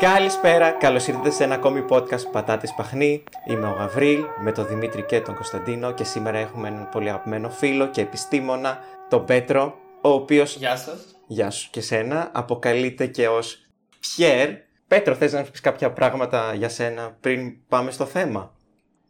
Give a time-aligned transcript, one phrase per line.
[0.00, 3.24] Καλησπέρα, καλώς ήρθατε σε ένα ακόμη podcast Πατάτες Παχνή.
[3.46, 7.50] Είμαι ο Γαβρίλ με τον Δημήτρη και τον Κωνσταντίνο και σήμερα έχουμε έναν πολύ αγαπημένο
[7.50, 10.56] φίλο και επιστήμονα, τον Πέτρο, ο οποίος...
[10.56, 11.16] Γεια σας.
[11.26, 13.66] Γεια σου και σένα, αποκαλείται και ως
[14.00, 14.48] Πιέρ.
[14.88, 18.54] Πέτρο, θες να πεις κάποια πράγματα για σένα πριν πάμε στο θέμα;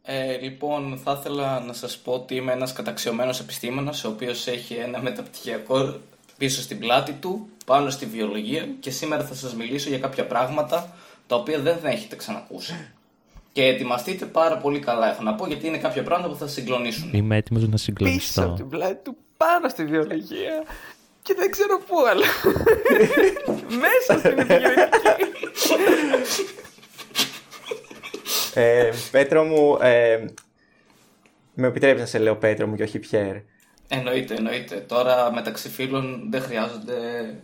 [0.01, 4.73] Ε, λοιπόν, θα ήθελα να σας πω ότι είμαι ένας καταξιωμένος επιστήμονας ο οποίος έχει
[4.73, 5.99] ένα μεταπτυχιακό
[6.37, 10.93] πίσω στην πλάτη του, πάνω στη βιολογία και σήμερα θα σας μιλήσω για κάποια πράγματα
[11.27, 12.91] τα οποία δεν θα έχετε ξανακούσει.
[13.51, 16.53] Και ετοιμαστείτε πάρα πολύ καλά, έχω να πω, γιατί είναι κάποια πράγματα που θα σας
[16.53, 17.13] συγκλονίσουν.
[17.13, 18.43] Είμαι έτοιμος να πίσω συγκλονιστώ.
[18.43, 20.63] από την πλάτη του πάνω στη βιολογία
[21.21, 22.25] και δεν ξέρω πού αλλά
[23.83, 24.79] μέσα στην επικοινωνική.
[28.53, 30.25] Ε, Πέτρο μου, ε,
[31.53, 33.35] με επιτρέπεις να σε λέω Πέτρο μου και όχι Πιέρ.
[33.93, 34.75] Εννοείται, εννοείται.
[34.79, 36.95] Τώρα μεταξύ φίλων δεν χρειάζονται...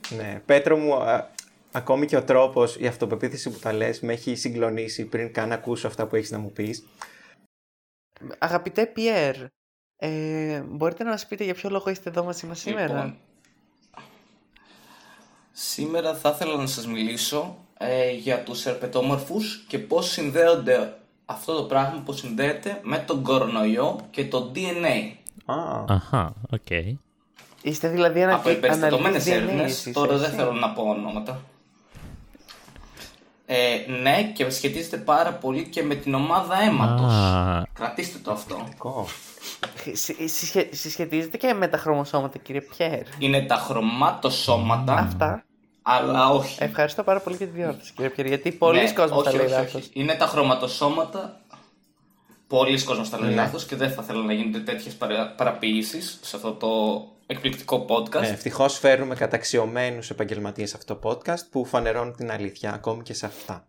[0.10, 1.30] Ναι, Πέτρο μου, α,
[1.72, 5.88] ακόμη και ο τρόπος, η αυτοπεποίθηση που τα λες με έχει συγκλονίσει πριν καν ακούσω
[5.88, 6.86] αυτά που έχεις να μου πεις.
[8.38, 9.36] Αγαπητέ Πιέρ,
[9.96, 12.94] ε, μπορείτε να μας πείτε για ποιο λόγο είστε εδώ μαζί μας σήμερα.
[12.94, 13.18] Λοιπόν,
[15.52, 21.64] σήμερα; θα ήθελα να σας μιλήσω ε, για τους ερπετόμορφους και πώς συνδέονται αυτό το
[21.64, 25.18] πράγμα που συνδέεται με τον κορονοϊό και το DNA.
[25.46, 25.56] Α,
[25.88, 26.70] Αχα, οκ.
[27.62, 30.36] Είστε δηλαδή ένα από εμπεριστατωμένες αναλυτής DNA έρευνες, εσείς, τώρα δεν έτσι.
[30.36, 31.40] θέλω να πω ονόματα.
[33.46, 37.14] Ε, ναι, και σχετίζεται πάρα πολύ και με την ομάδα αίματος.
[37.14, 37.64] Α.
[37.74, 38.68] Κρατήστε το αυτό.
[38.78, 39.08] κο.
[39.94, 43.02] Συ- συσχε- Συσχετίζεται και με τα χρωμοσώματα κύριε Πιέρ.
[43.20, 45.44] Είναι τα χρωματοσώματα, Αυτά.
[45.82, 46.64] αλλά όχι.
[46.64, 49.46] Ευχαριστώ πάρα πολύ για τη διόρθωση κύριε Πιέρ γιατί πολλοί Ναι, κόσμος τα όχι, λέει
[49.46, 49.74] όχι, λάθος.
[49.74, 49.90] όχι.
[49.94, 51.40] Είναι τα χρωματοσώματα.
[52.48, 53.36] Πολλοί κόσμος τα λέει Ναι.
[53.36, 55.34] λάθος και δεν θα θέλω να γίνονται τέτοιες παρα...
[55.38, 56.68] παραποιήσεις σε αυτό το
[57.26, 58.20] εκπληκτικό podcast.
[58.20, 63.14] Ναι, Ευτυχώς φέρνουμε καταξιωμένους επαγγελματίες σε αυτό το podcast που φανερώνουν την αλήθεια ακόμη και
[63.14, 63.68] σε αυτά.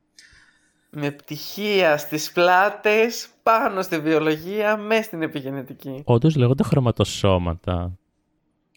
[0.90, 6.02] Με πτυχία στις πλάτες, πάνω στη βιολογία, μέσα στην επιγενετική.
[6.04, 7.92] Όντως λέγονται χρωματοσώματα.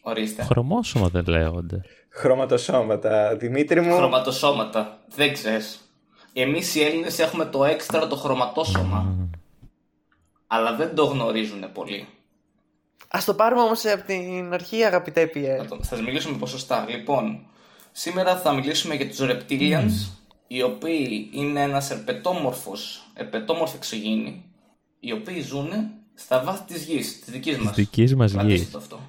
[0.02, 0.44] Ορίστε.
[0.44, 1.82] Χρωμόσωμα δεν λέγονται.
[2.10, 3.36] Χρωματοσώματα.
[3.36, 3.96] Δημήτρη μου.
[3.96, 5.00] Χρωματοσώματα.
[5.16, 5.94] Δεν ξέρεις.
[6.34, 9.16] Εμείς οι Έλληνες έχουμε το έξτρα το χρωματόσωμα.
[10.54, 12.06] Αλλά δεν το γνωρίζουν πολύ.
[13.08, 15.58] Ας το πάρουμε όμως από την αρχή αγαπητέ Πιέρ.
[15.58, 16.86] Θα το- Θα σας μιλήσουμε ποσοστά.
[16.90, 17.40] Λοιπόν,
[17.92, 20.12] σήμερα θα μιλήσουμε για τους reptilians,
[20.48, 24.44] οι οποίοι είναι ένας ερπετόμορφος, ερπετόμορφοι εξωγήινοι,
[25.00, 25.70] οι οποίοι ζουν
[26.16, 27.76] στα βάθη της γης, της δικής μας.
[27.76, 28.72] δικής μας Κρατήστε γης.
[28.72, 29.00] το αυτό.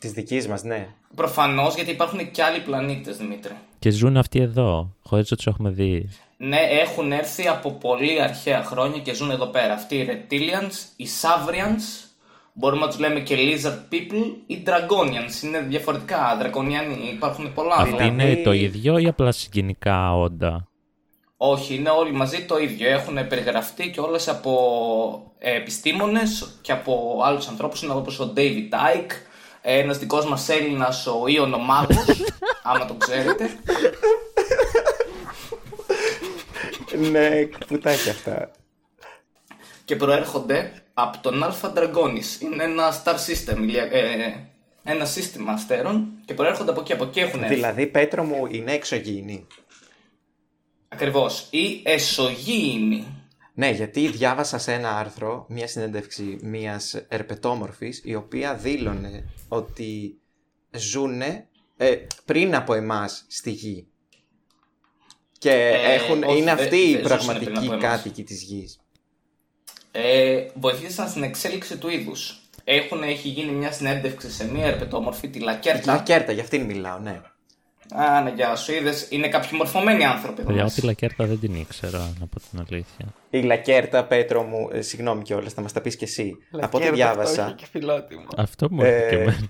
[0.00, 0.88] Της δικής μας, ναι.
[1.14, 3.52] Προφανώς γιατί υπάρχουν και άλλοι πλανήτες, Δημήτρη.
[3.78, 6.08] Και ζουν αυτοί εδώ, χωρίς να τους έχουμε δει.
[6.42, 9.72] Ναι, έχουν έρθει από πολύ αρχαία χρόνια και ζουν εδώ πέρα.
[9.72, 12.08] Αυτοί οι reptilians, οι savrians,
[12.52, 15.44] μπορούμε να τους λέμε και lizard people, οι dragonians.
[15.44, 17.74] Είναι διαφορετικά, δρακονιανοί, υπάρχουν πολλά.
[17.74, 20.68] Αυτοί Δηλαδή- είναι το ίδιο ή απλά συγγενικά όντα;
[21.36, 22.88] Όχι, είναι όλοι μαζί το ίδιο.
[22.90, 24.52] Έχουν περιγραφτεί και όλες από
[25.38, 27.82] ε, επιστήμονες και από άλλους ανθρώπους.
[27.82, 29.12] Είναι όπως ο David Icke,
[29.62, 32.22] ε, ένας δικός μας Έλληνας, ο Ιων ο Μάγος,
[32.62, 33.50] άμα το ξέρετε.
[37.10, 38.50] Ναι, πουτάκια αυτά.
[39.84, 42.40] Και προέρχονται από τον Alpha Dragonis.
[42.42, 44.48] Είναι ένα star system, ηλια- ε,
[44.84, 46.92] ένα σύστημα αστέρων και προέρχονται από εκεί.
[46.92, 47.54] Από εκεί έχουν έρθει.
[47.54, 49.46] Δηλαδή, Πέτρο μου είναι εξωγήινη.
[50.88, 51.46] Ακριβώς.
[51.50, 53.06] Ή εσωγήινοι.
[53.54, 60.20] Ναι, γιατί διάβασα σε ένα άρθρο μια συνέντευξη μιας ερπετόμορφης η οποία δήλωνε ότι
[60.70, 63.86] ζούνε ε, πριν από εμάς στη γη.
[65.40, 67.84] Και Ε, έχουν, όχι, είναι δεν- αυτοί οι δεν ζούσανε πριν πραγματικοί από εμάς.
[67.96, 68.80] κάτοικοι της γης.
[69.92, 72.38] ε, βοηθήσαν στην εξέλιξη του είδους.
[72.64, 75.92] Έχουν, έχει γίνει μια συνέντευξη σε μια ερπετόμορφη, τη Λακέρτα.
[75.94, 77.20] Λακέρτα, για αυτήν μιλάω, ναι.
[77.94, 78.72] Α, ναι, γεια σου.
[78.72, 80.74] Είδες, είναι κάποιοι μορφωμένοι άνθρωποι εδώ Παιδιά, μέσα.
[80.78, 83.06] ό,τι λακέρτα δεν την ήξερα, να πω την αλήθεια.
[83.30, 86.36] Η Λακέρτα, Πέτρο μου, ε, συγγνώμη κιόλας, θα μας τα πεις κι εσύ.
[86.60, 88.26] Από ό,τι Λακέρτα, αυτό διάβασα, έχει και φιλότιμο.
[88.36, 89.48] Αυτό μου έρχεται και Ε, εμένα.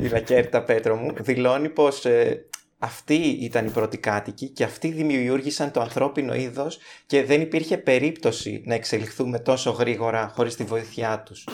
[0.00, 2.44] η Λακέρτα, Πέτρο μου, δηλώνει πως ε,
[2.78, 8.62] αυτοί ήταν οι πρώτοι κάτοικοι και αυτοί δημιούργησαν το ανθρώπινο είδος και δεν υπήρχε περίπτωση
[8.64, 11.48] να εξελιχθούμε τόσο γρήγορα χωρίς τη βοήθειά τους.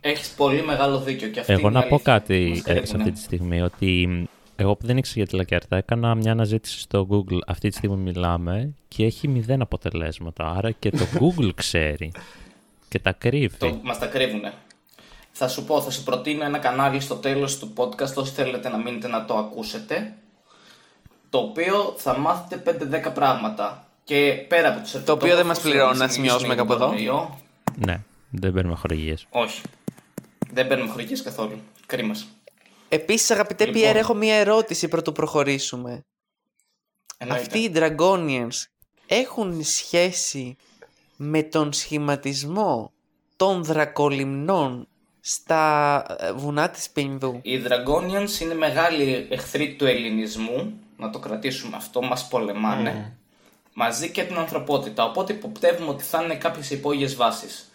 [0.00, 2.12] Έχεις πολύ μεγάλο δίκιο και αυτή Εγώ είναι να πω αλήθεια.
[2.12, 3.02] κάτι Μας ε, σε κρύβουνε.
[3.02, 4.24] αυτή τη στιγμή, ότι μ,
[4.56, 7.96] εγώ που δεν ήξερα για τη λακέρτα έκανα μια αναζήτηση στο Google αυτή τη στιγμή
[7.96, 12.12] μιλάμε και έχει μηδέν αποτελέσματα, άρα και το Google ξέρει
[12.88, 13.56] και τα κρύβει.
[13.56, 14.52] Το, μας τα κρύβουνε.
[15.36, 18.76] Θα σου πω, θα σου προτείνω ένα κανάλι στο τέλος του podcast, όσοι θέλετε να
[18.78, 20.14] μείνετε να το ακούσετε,
[21.30, 22.78] το οποίο θα μάθετε
[23.08, 23.88] 5-10 πράγματα.
[24.04, 26.72] Και πέρα από τους Το οποίο δεν μας ερπετόμορφους, πληρώνουν, θα να σημειώσουμε μιλήσουμε κάπου
[26.72, 27.16] για τον εδώ.
[27.16, 27.38] κορονοϊό.
[27.86, 29.26] Ναι, δεν παίρνουμε χορηγίες.
[29.30, 29.62] Όχι.
[30.52, 31.60] Δεν παίρνουμε χωρικές καθόλου.
[31.86, 32.14] Κρίμα.
[32.88, 33.80] Επίσης αγαπητέ Λοιπόν.
[33.80, 36.04] Πιέρ έχω μία ερώτηση πρωτού προχωρήσουμε.
[37.18, 37.44] Εννοείται.
[37.44, 38.64] αυτοί οι Dragonians
[39.06, 40.56] έχουν σχέση
[41.16, 42.92] με τον σχηματισμό
[43.36, 44.88] των δρακολυμνών
[45.26, 47.38] στα ε, βουνά της Πινδού.
[47.42, 53.16] Οι Dragonians είναι μεγάλοι εχθροί του ελληνισμού, να το κρατήσουμε αυτό, μας πολεμάνε,
[53.72, 57.72] μαζί και την ανθρωπότητα, οπότε υποπτεύουμε ότι θα είναι κάποιες υπόγειες βάσεις.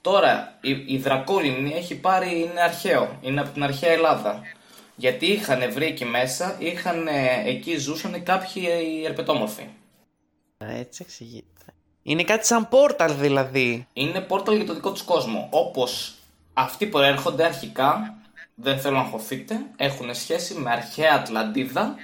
[0.00, 4.40] Τώρα, η, η Δρακόλυμνη έχει πάρει, είναι αρχαίο, είναι από την αρχαία Ελλάδα.
[4.96, 7.08] Γιατί είχαν βρει εκεί μέσα, είχαν,
[7.44, 9.66] εκεί ζούσαν κάποιοι ε, ερπετόμορφοι.
[10.58, 11.46] Έτσι εξηγείται.
[12.02, 13.86] Είναι κάτι σαν πόρταλ δηλαδή.
[13.92, 15.48] Είναι πόρταλ για το δικό τους κόσμο.
[15.50, 16.16] Όπως
[16.54, 18.16] αυτοί που έρχονται αρχικά,
[18.54, 21.94] δεν θέλω να χωθείτε, έχουν σχέση με αρχαία Ατλαντίδα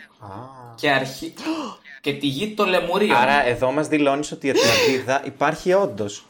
[0.74, 1.34] και, αρχή...
[2.00, 3.16] και τη γη των Λεμουρίων.
[3.16, 6.24] Άρα εδώ μας δηλώνεις ότι η Ατλαντίδα υπάρχει όντως.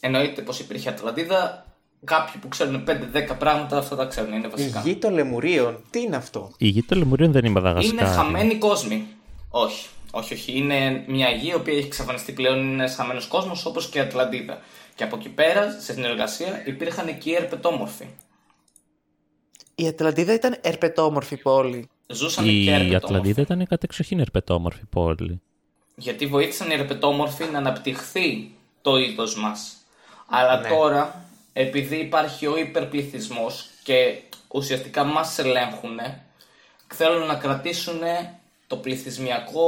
[0.00, 1.66] Εννοείται πως υπήρχε Ατλαντίδα.
[2.04, 4.80] Κάποιοι που ξέρουν 5-10 πράγματα, αυτά τα ξέρουν, είναι Η βασικά.
[4.84, 7.96] γη των Λεμουρίων, τι είναι αυτό; Η γη των Λεμουρίων δεν είναι η Μαδαγασκάρη.
[7.96, 9.06] Είναι χαμένοι κόσμοι.
[9.50, 10.56] Όχι, όχι, όχι.
[10.56, 14.00] Είναι μια γη η οποία έχει εξαφανιστεί πλέον, είναι ένα χαμένος κόσμος όπως και η
[14.00, 14.60] Ατλαντίδα.
[14.94, 18.06] Και από εκεί πέρα, σε συνεργασία, υπήρχαν εκεί οι ερπετόμορφοι.
[19.74, 21.88] Η Ατλαντίδα ήταν ερπετόμορφη πόλη.
[22.06, 22.96] Ζούσαν και Η ερπετόμορφοι.
[22.96, 25.40] Ατλαντίδα ήταν κατεξοχήν ερπετόμορφη πόλη.
[25.96, 29.76] Γιατί βοήθησαν οι ερπετόμορφοι να αναπτυχθεί το είδος μας.
[30.26, 35.98] Αλλά τώρα, επειδή υπάρχει ο υπερπληθυσμός και ουσιαστικά μας ελέγχουν,
[36.86, 38.00] θέλουν να κρατήσουν
[38.66, 39.66] το πληθυσμιακό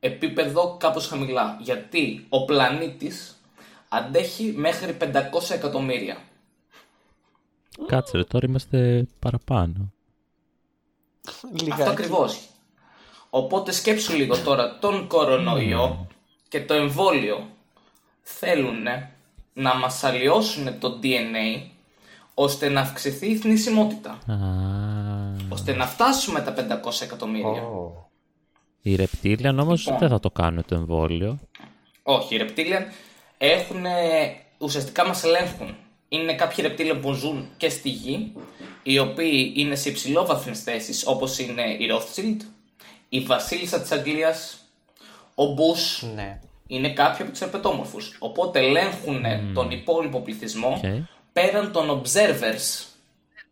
[0.00, 1.58] επίπεδο κάπως χαμηλά.
[1.60, 3.37] Γιατί ο πλανήτης
[3.88, 5.04] αντέχει μέχρι 500
[5.52, 6.16] εκατομμύρια.
[7.86, 9.92] Κάτσε ρε, τώρα είμαστε παραπάνω.
[11.52, 11.70] Λιγάκι.
[11.80, 12.40] Αυτό ακριβώς.
[13.30, 16.06] Οπότε σκέψου λίγο τώρα τον κορονοϊό
[16.48, 17.46] και το εμβόλιο
[18.22, 18.84] θέλουν
[19.52, 21.66] να μας αλλοιώσουν το DNA
[22.34, 24.10] ώστε να αυξηθεί η θνησιμότητα.
[24.10, 24.36] Α,
[25.48, 27.62] Ώστε να φτάσουμε τα 500 εκατομμύρια.
[28.82, 29.98] οι ρεπτήλιαν όμως Λοιπόν.
[29.98, 31.38] δεν θα το κάνουν το εμβόλιο.
[32.02, 32.84] Όχι, οι ρεπτήλιαν
[33.38, 33.84] έχουν
[34.58, 35.76] ουσιαστικά μας ελέγχουν.
[36.08, 38.32] Είναι κάποιοι ρεπτήλιαν που ζουν και στη γη,
[38.82, 42.40] οι οποίοι είναι σε υψηλόβαθμες θέσεις, όπως είναι η Rothschild,
[43.08, 44.58] η Βασίλισσα της Αγγλίας,
[45.34, 46.40] ο Μπους, Ναι.
[46.66, 48.16] είναι κάποιοι από τους ερπετόμορφους.
[48.18, 49.24] Οπότε ελέγχουν
[49.54, 51.02] τον υπόλοιπο πληθυσμό Οκ.
[51.32, 52.86] πέραν των observers,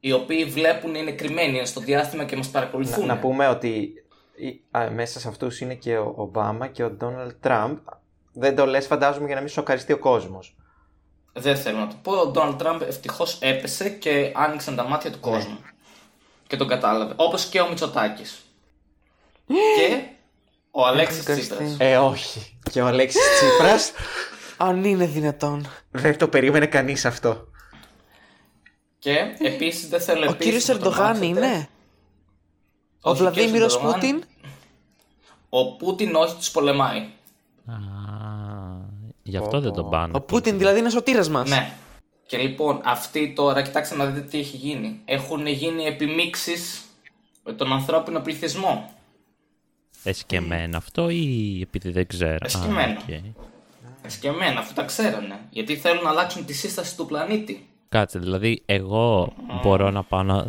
[0.01, 3.07] οι οποίοι βλέπουν είναι κρυμμένοι είναι στο διάστημα και μας Να, παρακολουθούν.
[3.07, 3.93] να πούμε ότι
[4.37, 7.77] η- α, μέσα σε αυτούς είναι και ο Ομπάμα και ο Ντόναλτ Τραμπ.
[8.39, 10.57] Δεν το λες φαντάζομαι για να μην σοκαριστεί ο κόσμος.
[11.33, 12.13] Δεν θέλω να το πω.
[12.13, 15.59] Ο Ντόναλτ Τραμπ ευτυχώς έπεσε και άνοιξαν τα μάτια του κόσμου.
[16.47, 17.13] Και τον κατάλαβε.
[17.17, 18.45] Όπως και ο Μητσοτάκης.
[19.47, 20.03] και
[20.71, 21.55] ο Αλέξης Ευχαριστώ.
[21.55, 21.77] Τσίπρας.
[21.79, 22.59] Ε, όχι.
[22.71, 23.93] Και ο Αλέξης Τσίπρας
[24.69, 25.67] Αν είναι δυνατόν.
[25.91, 27.47] δεν το περίμενε κανείς αυτό.
[28.99, 31.27] Και επίσης δεν θέλω Ο επίσης κύριος να τον Ερντογάν μάθετε.
[31.27, 31.69] είναι;
[33.01, 33.95] Ο Όχι, ο κύριος Βλαδίμηρος Ερντογάν.
[34.01, 34.25] Πούτιν;
[35.49, 36.99] Ο Πούτιν όχι τους πολεμάει.
[37.67, 37.75] Α,
[39.27, 40.13] γι' αυτό δεν τον πάνε.
[40.17, 41.49] Ο Πούτιν δηλαδή είναι σωτήρας μας.
[41.49, 41.73] Ναι.
[42.27, 45.01] Και λοιπόν, αυτοί τώρα, κοιτάξτε να δείτε τι έχει γίνει.
[45.05, 46.55] Έχουν γίνει επιμίξεις
[47.45, 48.91] με τον ανθρώπινο πληθυσμό.
[50.05, 52.35] Εσκεμμένο αυτό ή επειδή δεν ξέρω.
[52.35, 53.01] Α, Εσκεμμένο.
[53.01, 53.15] οκ.
[54.21, 55.39] Και εμένα, αυτό τα ξέρανε.
[55.51, 57.69] Γιατί θέλουν να αλλάξουν τη σύσταση του πλανήτη.
[57.89, 60.47] Κάτσε, δηλαδή εγώ μπορώ να πάω να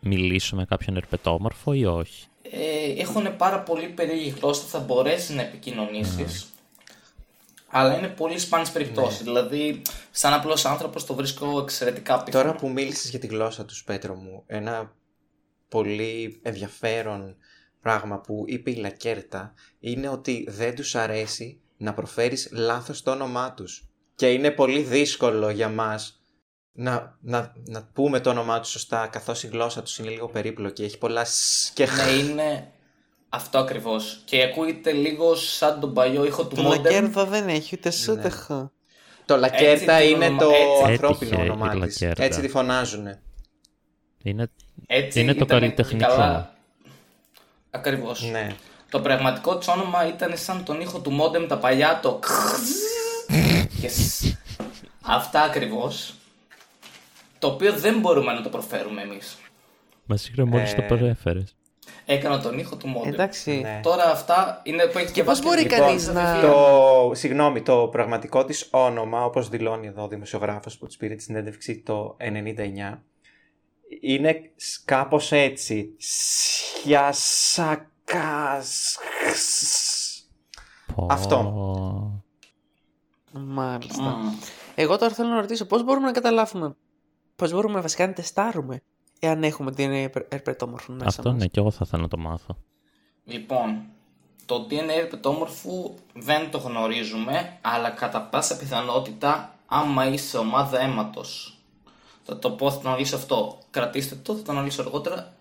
[0.00, 5.42] μιλήσω με κάποιον ερπετόμορφο ή όχι; ε, έχουν πάρα πολύ περίεργη γλώσσα, θα μπορέσεις να
[5.42, 6.46] επικοινωνήσεις.
[7.68, 9.22] Αλλά είναι πολύ σπάνιες περιπτώσεις.
[9.22, 12.44] Δηλαδή, σαν απλός άνθρωπος το βρίσκω εξαιρετικά απίθανο.
[12.44, 14.94] Τώρα που μίλησες για τη γλώσσα τους, Πέτρο μου, ένα
[15.68, 17.36] πολύ ενδιαφέρον
[17.80, 23.54] πράγμα που είπε η Λακέρτα είναι ότι δεν τους αρέσει να προφέρεις λάθος το όνομά
[23.54, 23.88] τους.
[24.14, 26.20] Και είναι πολύ δύσκολο για μας
[26.72, 30.84] να, να, να πούμε το όνομά τους σωστά καθώς η γλώσσα τους είναι λίγο περίπλοκη.
[30.84, 32.04] Έχει πολλά σ και χ.
[32.04, 32.72] Ναι, είναι
[33.28, 34.20] αυτό ακριβώς.
[34.24, 36.82] Και ακούγεται λίγο σαν τον παλιό ήχο του Το Modern.
[36.82, 38.50] Λακέρδα δεν έχει ούτε σου ούτε χ.
[39.24, 40.82] Το Λακέρτα Έτσι είναι την το ονομα- έτσι.
[40.92, 41.78] ανθρώπινο Έτυχε η όνομά της.
[42.00, 42.22] Λακέρτα.
[42.24, 43.20] Έτσι τη φωνάζουνε.
[44.22, 44.50] Είναι,
[44.86, 46.06] Έτσι είναι το ήταν καλλιτεχνικό.
[46.08, 46.54] καλά.
[47.70, 48.22] Ακριβώς.
[48.30, 48.54] Ναι.
[48.90, 52.20] Το πραγματικό της όνομα ήταν σαν τον ήχο του Modem τα παλιά, το
[53.80, 54.22] και σ.
[55.02, 56.14] Αυτά ακριβώς.
[57.38, 59.36] Το οποίο δεν μπορούμε να το προφέρουμε εμείς.
[60.06, 61.54] Μα σίγουρα μόλις το Ε, προέφερες.
[62.08, 63.06] Έκανα τον ήχο του Modem.
[63.06, 63.60] Εντάξει.
[63.60, 63.80] Ναι.
[63.82, 68.44] Τώρα αυτά είναι που έχει Και πώς μπορεί Λοιπόν, κανείς να- Το, συγγνώμη, το πραγματικό
[68.44, 73.02] της όνομα, όπως δηλώνει εδώ ο δημοσιογράφος που της πήρε τη συνέντευξη το 99,
[74.00, 75.94] είναι σ- κάπως έτσι.
[77.66, 78.98] Σιασακάς.
[81.08, 81.36] Αυτό.
[81.36, 82.24] Πω.
[83.40, 84.16] Μάλιστα.
[84.74, 86.76] Εγώ τώρα θέλω να ρωτήσω πώς μπορούμε να καταλάβουμε,
[87.36, 88.82] πώς μπορούμε βασικά να τεστάρουμε
[89.18, 89.92] εάν έχουμε την
[90.28, 91.38] ερπετόμορφο μέσα Αυτό μας.
[91.40, 92.56] ναι, και εγώ θα ήθελα να το μάθω.
[93.24, 93.82] Λοιπόν,
[94.46, 101.58] το DNA ερπετόμορφου δεν το γνωρίζουμε, αλλά κατά πάσα πιθανότητα άμα είσαι ομάδα αίματος.
[102.24, 103.58] Θα το πω, θα το αναλύσω αυτό.
[103.70, 105.34] Κρατήστε το, θα το αναλύσω αργότερα.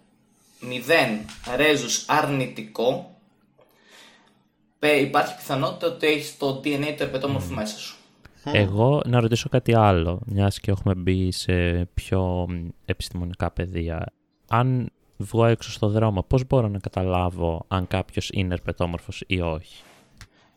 [0.62, 3.15] 0 ρέζους αρνητικό.
[4.79, 7.96] Πε, υπάρχει πιθανότητα ότι έχεις το DNA του ερπετόμορφου μέσα σου.
[8.51, 14.13] Εγώ να ρωτήσω κάτι άλλο, μιας και έχουμε μπει σε πιο μ, επιστημονικά πεδία.
[14.47, 19.83] Αν βγω έξω στο δρόμο, πώς μπορώ να καταλάβω αν κάποιος είναι ερπετόμορφος ή όχι;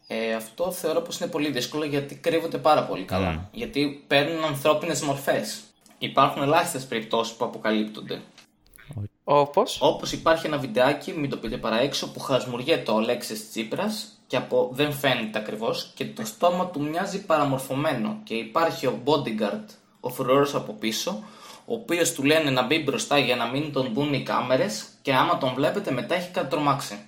[0.06, 3.48] Ε, αυτό θεωρώ πως είναι πολύ δύσκολο γιατί κρύβονται πάρα πολύ καλά.
[3.52, 5.60] Γιατί παίρνουν ανθρώπινες μορφές.
[5.98, 8.20] Υπάρχουν ελάχιστες περιπτώσεις που αποκαλύπτονται.
[9.24, 14.17] Όπως; Όπως υπάρχει ένα βιντεάκι, μην το πείτε παρά έξω, που χασμουριέται ο Αλέξης Τσίπρας
[14.28, 19.64] και από, δεν φαίνεται ακριβώς και το στόμα του μοιάζει παραμορφωμένο και υπάρχει ο bodyguard,
[20.00, 21.22] ο φρουρός από πίσω,
[21.64, 25.14] ο οποίος του λένε να μπει μπροστά για να μην τον δουν οι κάμερες και
[25.14, 26.98] άμα τον βλέπετε μετά έχει κάτι τρομάξει.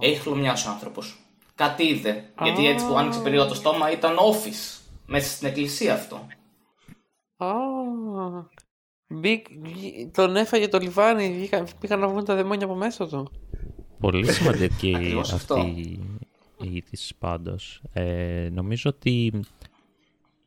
[0.00, 1.18] Έχει χλωμιάσει ο άνθρωπος.
[1.54, 6.26] Κάτι είδε, γιατί έτσι που άνοιξε περίοδο το στόμα ήταν office, μέσα στην εκκλησία αυτό.
[7.36, 7.52] Α,
[9.06, 13.30] μπήκ- βγή- τον έφαγε το λιβάνι, βγήκα- πήγαν να βγουν τα δαιμόνια από μέσα του.
[14.10, 15.54] Πολύ σημαντική Ακριβώς αυτό.
[15.54, 16.00] αυτή
[16.62, 17.82] η είδηση πάντως.
[17.92, 19.32] Ε, νομίζω ότι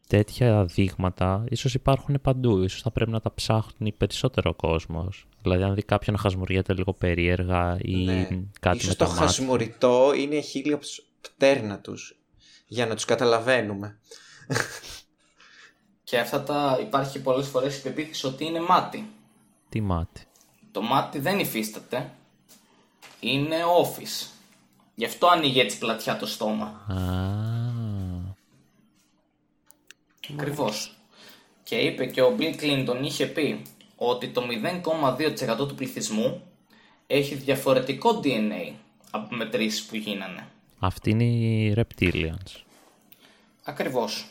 [0.08, 2.64] τέτοια δείγματα ίσως υπάρχουν παντού.
[2.64, 5.28] Ίσως θα πρέπει να τα ψάχνει περισσότερο ο κόσμος.
[5.42, 8.28] Δηλαδή αν δει κάποιον να χασμουριέται λίγο περίεργα ή Ναι.
[8.60, 9.26] κάτι Ίσως με το τα μάτια.
[9.26, 10.80] χασμουριτό είναι χίλια
[11.22, 12.18] πτέρνα τους
[12.68, 13.98] για να τους καταλαβαίνουμε.
[16.04, 19.10] Και αυτά τα υπάρχει πολλές φορές η πεποίθηση ότι είναι μάτι.
[19.70, 20.22] Τι μάτι;
[20.72, 22.12] Το μάτι δεν υφίσταται.
[23.28, 24.28] Είναι office.
[24.96, 26.66] Γι' αυτό ανοίγει έτσι πλατιά το στόμα.
[26.88, 27.48] Α,
[30.34, 30.98] Ακριβώς.
[31.64, 33.62] Και είπε και ο Bill Clinton είχε πει
[33.96, 34.42] ότι το
[35.60, 36.42] 0,2% του πληθυσμού
[37.08, 38.74] έχει διαφορετικό DNA
[39.12, 40.48] από μετρήσεις που γίνανε.
[40.80, 42.62] Αυτή είναι οι reptilians.
[43.64, 44.28] Ακριβώς.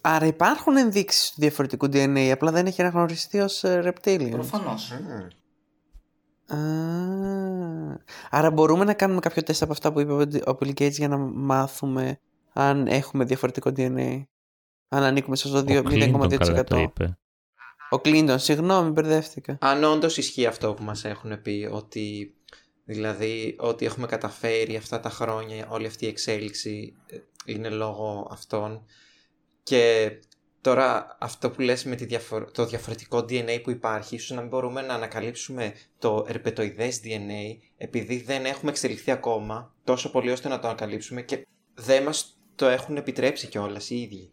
[0.00, 4.30] Άρα υπάρχουν ενδείξεις του διαφορετικού DNA, απλά δεν έχει αναγνωριστεί ως ε, reptilian.
[4.30, 4.92] Προφανώς.
[6.46, 6.58] Α,
[8.30, 10.12] άρα μπορούμε να κάνουμε κάποιο τεστ από αυτά που είπε
[10.46, 12.20] ο Bill Gates για να μάθουμε
[12.52, 14.22] αν έχουμε διαφορετικό DNA.
[14.88, 16.82] Αν ανήκουμε στο Ο Clinton καλά το 0,2%.
[16.82, 17.18] είπε.
[17.90, 19.58] Ο Κλίντον, συγγνώμη, μπερδεύτηκα.
[19.60, 22.34] Αν όντως ισχύει αυτό που μας έχουν πει, ότι
[22.84, 28.84] δηλαδή ότι έχουμε καταφέρει αυτά τα χρόνια, όλη αυτή η εξέλιξη ε, είναι λόγω αυτών
[29.62, 30.10] και
[30.70, 34.48] τώρα αυτό που λες με τη διαφορ- το διαφορετικό DNA που υπάρχει, ίσως να μην
[34.48, 40.58] μπορούμε να ανακαλύψουμε το ερπετοειδές DNA επειδή δεν έχουμε εξελιχθεί ακόμα τόσο πολύ ώστε να
[40.58, 44.32] το ανακαλύψουμε και δεν μας το έχουν επιτρέψει κιόλας οι ίδιοι.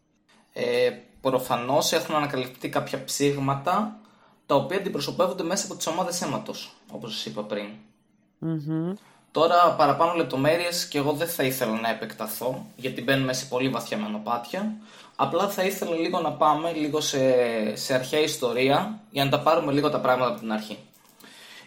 [0.54, 0.90] Ε,
[1.22, 4.00] προφανώς έχουν ανακαλυφθεί κάποια ψήγματα
[4.46, 7.68] τα οποία αντιπροσωπεύονται μέσα από τις ομάδες αίματος, όπως σας είπα πριν.
[8.38, 8.94] Μμμ.
[9.32, 13.98] Τώρα παραπάνω λεπτομέρειες και εγώ δεν θα ήθελα να επεκταθώ γιατί μπαίνουμε σε πολύ βαθιά
[13.98, 14.76] μονοπάτια.
[15.16, 17.20] Απλά θα ήθελα λίγο να πάμε λίγο σε,
[17.76, 20.78] σε αρχαία ιστορία για να τα πάρουμε λίγο τα πράγματα από την αρχή.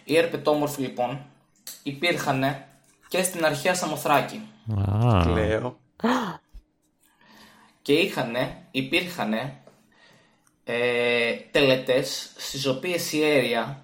[0.03, 1.19] Οι ερπετόμορφοι λοιπόν
[1.83, 2.43] υπήρχαν
[3.07, 4.41] και στην αρχαία Σαμοθράκη
[5.05, 5.77] Α, Λέω.
[7.81, 9.33] και είχανε, υπήρχαν
[10.63, 13.81] ε, τελετές στις οποίες η αίρια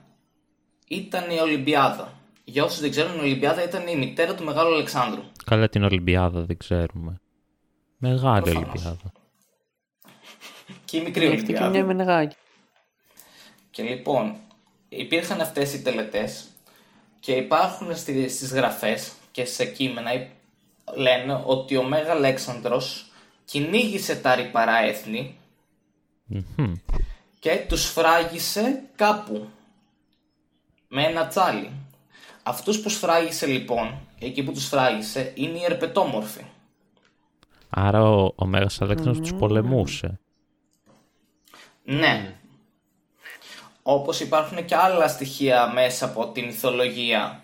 [0.88, 2.13] ήταν η Ολυμπιάδα.
[2.43, 5.22] Για όσους δεν ξέρουν, η Ολυμπιάδα ήταν η μητέρα του Μεγάλου Αλεξάνδρου.
[5.46, 7.20] καλά την Ολυμπιάδα δεν ξέρουμε.
[7.98, 8.70] Μεγάλη Προφανώς.
[8.70, 9.12] Ολυμπιάδα.
[10.94, 11.70] Και η μικρή Έχει και Ολυμπιάδα.
[11.70, 12.36] μια μενεγάκι.
[13.72, 14.36] Και λοιπόν,
[14.90, 16.46] υπήρχαν αυτές οι τελετές
[17.20, 20.28] και υπάρχουν στη- στις γραφές και σε κείμενα υ-
[20.96, 23.12] λένε ότι ο Μέγα Αλέξανδρος
[23.46, 25.38] κυνήγησε τα ρηπαρά έθνη
[26.26, 26.74] Μμμ.
[27.40, 29.48] και τους φράγισε κάπου
[30.88, 31.70] με ένα τσάλι.
[32.44, 36.44] Αυτούς που σφράγισε λοιπόν, εκεί που τους φράγισε, είναι οι ερπετόμορφοι.
[37.70, 40.18] Άρα ο, ο Μέγας Αλέξανδρος τους πολεμούσε.
[41.84, 42.36] Ναι.
[43.84, 47.44] Όπως υπάρχουν και άλλα στοιχεία μέσα από τη μυθολογία.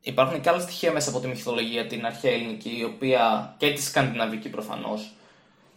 [0.00, 3.82] Υπάρχουν και άλλα στοιχεία μέσα από τη μυθολογία την αρχαία ελληνική, η οποία και τη
[3.82, 5.12] σκανδιναβική προφανώς,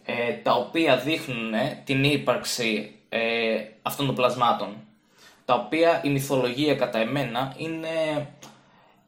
[0.04, 4.76] ε, τα οποία δείχνουν ε, την ύπαρξη ε, αυτών των πλασμάτων.
[5.44, 8.28] Τα οποία η μυθολογία κατά εμένα είναι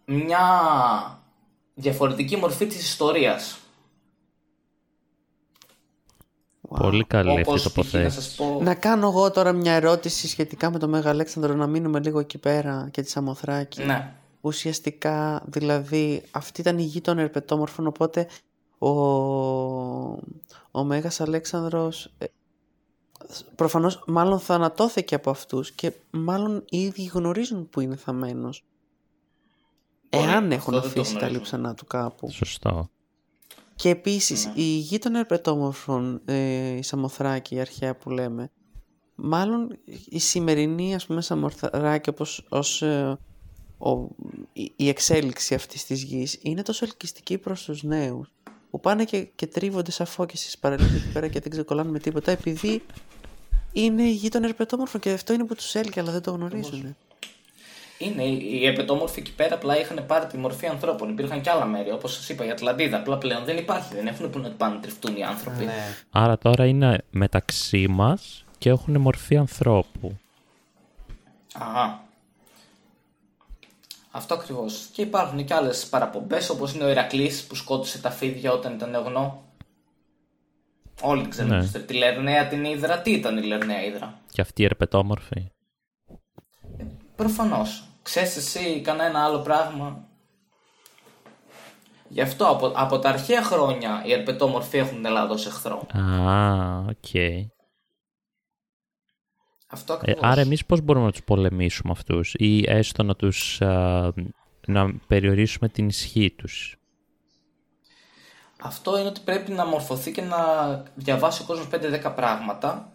[0.05, 0.45] μια
[1.75, 3.59] διαφορετική μορφή της ιστορίας.
[6.79, 7.67] Πολύ καλή αυτή η Όπως π.χ.
[7.67, 8.21] να τοποθέτηση.
[8.21, 8.59] σας πω...
[8.63, 12.39] Να κάνω εγώ τώρα μια ερώτηση σχετικά με τον Μέγα Αλέξανδρο, να μείνουμε λίγο εκεί
[12.39, 13.83] πέρα και τη Σαμοθράκη.
[13.85, 14.15] Ναι.
[14.41, 18.27] Ουσιαστικά, δηλαδή, αυτή ήταν η γη των ερπετόμορφων, οπότε
[18.79, 18.89] ο,
[20.71, 22.25] ο Μέγας Αλέξανδρος ε,
[23.57, 28.65] προφανώς μάλλον θανατώθηκε από αυτούς και μάλλον οι ίδιοι γνωρίζουν που είναι θαμένος.
[30.11, 31.39] Μπορεί, Εάν αυτό έχουν δεν το αφήσει τα γνωρίζουμε.
[31.39, 32.31] λείψανά του κάπου.
[32.31, 32.89] Σωστό.
[33.77, 34.53] Και επίσης Ναι.
[34.55, 38.51] η γη των ερπετόμορφων, ε, η Σαμοθράκη, η αρχαία που λέμε,
[39.15, 39.79] μάλλον
[40.09, 43.19] η σημερινή ας πούμε Σαμοθράκη όπως ως, ε,
[43.79, 43.91] ο,
[44.53, 48.33] η, η εξέλιξη αυτής της γης είναι τόσο ελκυστική προς τους νέους
[48.71, 51.99] που πάνε και, και τρίβονται σαν φώκες στις παραλίες εκεί πέρα και δεν ξεκολλάνε με
[51.99, 52.83] τίποτα επειδή
[53.73, 56.97] είναι η γη των ερπετόμορφων και αυτό είναι που τους έλκει αλλά δεν το γνωρίζουν.
[57.99, 61.11] Είναι οι οι επετόμορφοι εκεί πέρα, απλά είχαν πάρει τη μορφή ανθρώπων.
[61.11, 62.97] Υπήρχαν και άλλα μέρη, όπως σας είπα, η Ατλαντίδα.
[62.97, 65.65] Απλά πλέον δεν υπάρχει, δεν έχουν που να πάνε να τριφτούν οι άνθρωποι.
[65.65, 65.73] Ναι.
[66.11, 70.17] Άρα τώρα είναι μεταξύ μας και έχουν μορφή ανθρώπου.
[71.59, 72.03] Α.
[74.11, 74.89] Αυτό ακριβώς.
[74.93, 78.91] Και υπάρχουν και άλλες παραπομπές, όπως είναι ο Ηρακλής που σκότωσε τα φίδια όταν ήταν
[78.91, 79.43] νεογνώ.
[81.01, 81.69] Όλοι ξέρουν Ναι.
[81.73, 81.79] ναι.
[81.79, 82.99] τη Λερναία την Ήδρα.
[82.99, 85.49] Τι ήταν η Λερναία Ήδρα; Και αυτοί οι ερπετόμορφοι.
[87.17, 87.85] Προφανώς.
[88.03, 90.09] Ξέρεις εσύ κανένα άλλο πράγμα;
[92.09, 95.87] Γι' αυτό από, από τα αρχαία χρόνια οι ερπετόμορφοι έχουν την Ελλάδα ως εχθρό.
[95.93, 97.15] Α, οκ.
[99.67, 100.23] Αυτό Ε, ακριβώς.
[100.23, 104.13] άρα εμείς πώς μπορούμε να τους πολεμήσουμε αυτούς ή έστω να τους α,
[104.67, 106.77] να περιορίσουμε την ισχύ τους;
[108.61, 110.37] Αυτό είναι ότι πρέπει να μορφωθεί και να
[110.95, 112.93] διαβάσει ο κόσμος 5-10 πράγματα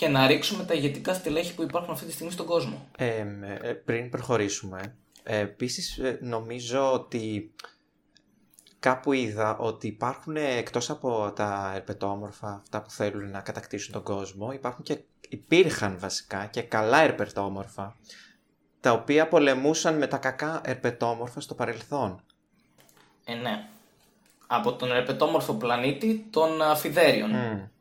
[0.00, 2.88] και να ρίξουμε τα ηγετικά στελέχη που υπάρχουν αυτή τη στιγμή στον κόσμο.
[2.96, 3.26] Ε,
[3.60, 7.54] ε, πριν προχωρήσουμε, ε, επίσης ε, νομίζω ότι
[8.78, 14.02] κάπου είδα ότι υπάρχουν ε, εκτός από τα ερπετόμορφα, αυτά που θέλουν να κατακτήσουν τον
[14.02, 17.96] κόσμο, υπάρχουν και, υπήρχαν βασικά και καλά ερπετόμορφα,
[18.80, 22.22] τα οποία πολεμούσαν με τα κακά ερπετόμορφα στο παρελθόν.
[23.24, 23.68] Ε, ναι.
[24.46, 27.30] Από τον ερπετόμορφο πλανήτη των α, Φιδέριων.
[27.30, 27.79] Μμ.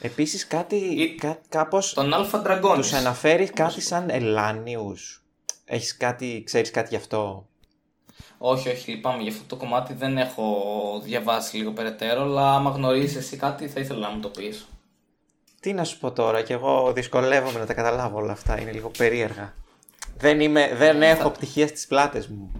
[0.00, 2.88] Επίσης κάτι, Ή- κα, κάπως Τον Αλφα Ντραγκόνης.
[2.88, 5.22] τους αναφέρει κάτι σαν ελάνιους.
[5.64, 7.46] Έχεις κάτι, ξέρεις κάτι γι' αυτό;
[8.38, 9.92] Όχι, όχι, λυπάμαι για αυτό το κομμάτι.
[9.94, 10.54] Δεν έχω
[11.04, 14.66] διαβάσει λίγο περαιτέρω, αλλά άμα γνωρίζεις εσύ κάτι θα ήθελα να μου το πεις.
[15.60, 18.60] Τι να σου πω τώρα, και εγώ δυσκολεύομαι να τα καταλάβω όλα αυτά.
[18.60, 19.54] Είναι λίγο περίεργα.
[20.18, 22.52] Δεν, είμαι, δεν έχω πτυχία στις πλάτες μου.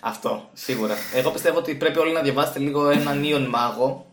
[0.00, 0.94] Αυτό, σίγουρα.
[1.14, 4.06] Εγώ πιστεύω ότι πρέπει όλοι να διαβάσετε λίγο έναν Ιων Μάγο.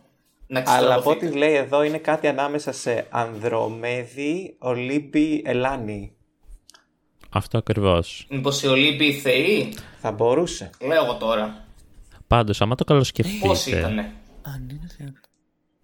[0.46, 1.38] Να Αλλά από ό,τι ξεστραβωθείτε.
[1.38, 6.12] λέει εδώ είναι κάτι ανάμεσα σε Ανδρομέδη, Ολύμπη, Ελάνη.
[7.30, 8.26] Αυτό ακριβώς.
[8.30, 10.70] Μήπως οι Ολύμπιοι θεοί, Θα μπορούσε.
[10.86, 11.64] λέω εγώ τώρα.
[12.26, 15.12] Πάντως, άμα το Πώς καλοσκεφτείτε ήτανε; Αν είναι θεά.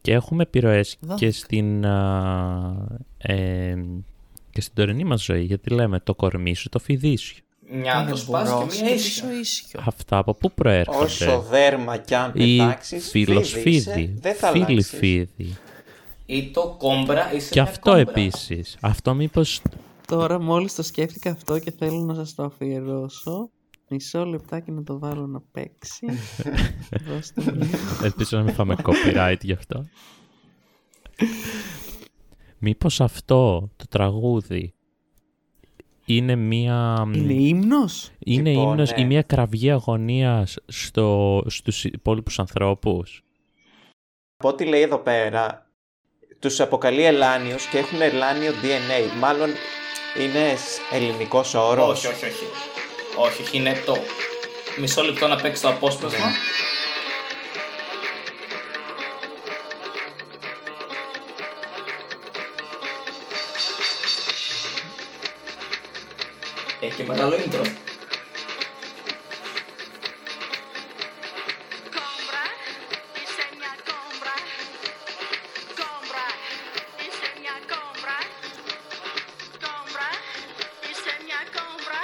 [0.00, 1.26] και έχουμε επιρροές Δώστε.
[1.26, 2.86] και στην, α,
[3.18, 3.74] ε,
[4.50, 7.36] και στην τωρινή μας ζωή, γιατί λέμε το κορμί σου, το φιδί σου.
[7.74, 9.26] Μια το σπάς και Μπορώς μία και ίσιο.
[9.28, 9.80] πίσω ίσιο.
[9.86, 14.34] Αυτά από πού προέρχονται; Όσο δέρμα κι αν Ή πετάξεις, φίλος φίδι είσαι, φίδι, δεν
[14.34, 14.98] θα φίλοι αλλάξεις.
[14.98, 15.56] φίδι.
[16.26, 18.10] Ή το κόμπρα ή σε Και μια αυτό κόμπρα.
[18.10, 18.76] επίσης.
[18.80, 19.62] Αυτό μήπως
[20.06, 23.50] Τώρα μόλις το σκέφτηκα αυτό και θέλω να σας το αφιερώσω.
[23.88, 26.06] Μισό λεπτάκι να το βάλω να παίξει.
[27.08, 27.76] Δώστε μου λίγο.
[28.04, 29.84] Ελπίζω να μην φάμε copyright γι' αυτό.
[32.58, 34.74] Μήπως αυτό το τραγούδι
[36.04, 37.08] είναι μία...
[37.14, 39.00] Είναι ύμνος; είναι Λοιπόν, ύμνος ναι.
[39.00, 43.22] ή μία κραυγή αγωνίας στο, στους υπόλοιπους ανθρώπους;
[44.36, 45.66] Από ό,τι λέει εδώ πέρα,
[46.38, 49.18] τους αποκαλεί Ελάνιους και έχουν Ελάνιο DNA.
[49.20, 49.48] Μάλλον
[50.22, 52.04] είναι σ- ελληνικός όρος.
[52.04, 52.44] Όχι, όχι, όχι.
[53.18, 53.96] Όχι, όχι, είναι το.
[54.80, 56.26] Μισό λεπτό να παίξει το απόσπασμα.
[56.26, 56.32] Ναι.
[79.68, 80.08] Κόμπρα,
[80.78, 82.00] είσαι μια κόμπρα.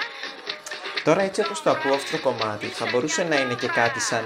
[1.04, 4.24] Τώρα έτσι όπως το ακούω αυτό το κομμάτι θα μπορούσε να είναι και κάτι σαν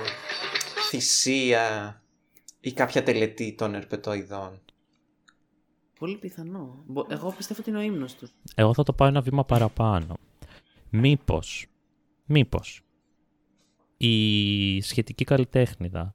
[0.91, 1.97] θυσία
[2.61, 4.61] ή κάποια τελετή των ερπετοειδών.
[5.99, 6.83] Πολύ πιθανό.
[6.87, 8.29] Μπο- Εγώ πιστεύω ότι είναι ο ύμνος του.
[8.55, 10.17] Εγώ θα το πάω ένα βήμα παραπάνω.
[10.95, 11.67] Μήπως,
[12.25, 12.83] μήπως,
[13.97, 16.15] η σχετική καλλιτέχνηδα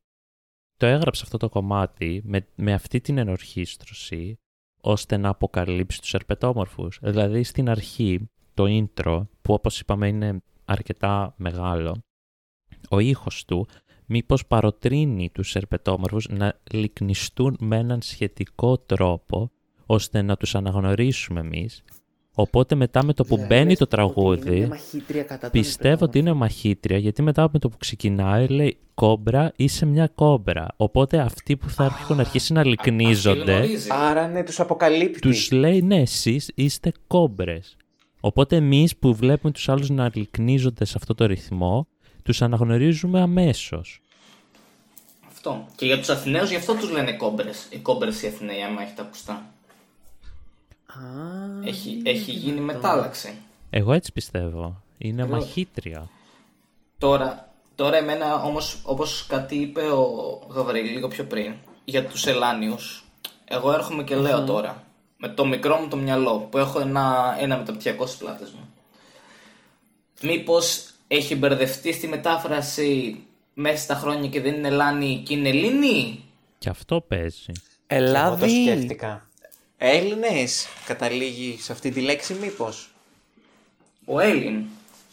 [0.78, 4.40] το έγραψε αυτό το κομμάτι με, με αυτή την ενορχίστρωση
[4.82, 7.00] ώστε να αποκαλύψει τους ερπετόμορφους.
[7.02, 12.02] Δηλαδή στην αρχή το intro που όπως είπαμε είναι αρκετά μεγάλο
[12.90, 13.68] ο ήχος του
[14.06, 19.52] μήπως παροτρύνει τους ερπετόμορφους να λυκνιστούν με έναν σχετικό τρόπο
[19.86, 21.84] ώστε να τους αναγνωρίσουμε εμείς
[22.39, 25.39] Οπότε μετά με το που Δηλαδή, μπαίνει λες το ότι είναι τραγούδι, μια μαχήτρια κατά
[25.39, 26.38] των πιστεύω ότι είναι υπερόμορφων.
[26.38, 30.67] μαχήτρια, γιατί μετά με το που ξεκινάει λέει κόμπρα, είσαι μια κόμπρα.
[30.78, 33.89] Οπότε αυτοί που θα έχουν αρχίσει να Αυτή λυκνίζονται, γνωρίζει.
[33.91, 35.19] Άρα ναι, τους αποκαλύπτει.
[35.19, 37.78] τους λέει ναι, εσείς είστε κόμπρες.
[38.19, 41.88] Οπότε εμείς που βλέπουμε τους άλλους να λυκνίζονται σε αυτό το ρυθμό,
[42.23, 44.02] τους αναγνωρίζουμε αμέσως.
[45.28, 45.65] Αυτό.
[45.76, 47.67] Και για τους Αθηναίους γι' αυτό τους λένε κόμπρες.
[47.69, 49.52] Οι κόμπρες οι Αθηναίοι, άμα έχετε ακουστά.
[50.88, 50.95] Α,
[51.63, 53.34] Έχει, έχει γίνει μετάλλαξη.
[53.69, 54.82] Εγώ έτσι πιστεύω.
[54.97, 56.10] Είναι Εγώ- μαχήτρια.
[56.97, 60.08] Τώρα, τώρα εμένα όμως, όπως κάτι είπε ο
[60.50, 61.54] Γαβρίλη λίγο πιο πριν,
[61.86, 63.06] για τους Ελλάνιους,
[63.45, 64.84] εγώ έρχομαι και λέω τώρα,
[65.17, 68.69] με το μικρό μου το μυαλό, που έχω ένα, ένα μεταπτυχιακό στις πλάτες μου.
[70.21, 73.19] Μήπως έχει μπερδευτεί στη μετάφραση
[73.54, 76.23] μέσα στα χρόνια και δεν είναι Ελλάνη και είναι Ελλήνη.
[76.58, 77.45] Και αυτό παίζει.
[77.45, 78.50] Και εγώ το Ελλάδη.
[78.63, 79.28] σκέφτηκα.
[79.78, 82.90] Έλληνες καταλήγει σε αυτή τη λέξη μήπως;
[84.06, 84.63] Ο Έλλην.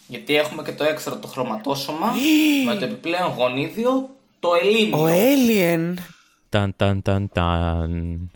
[0.09, 2.12] Γιατί έχουμε και το έξτρα το χρωματόσωμα,
[2.66, 4.98] με το επιπλέον γονίδιο, το Ελλήνιο.
[4.98, 5.94] Ο Alien.
[6.48, 8.31] Ταν, ταν, ταν, ταν.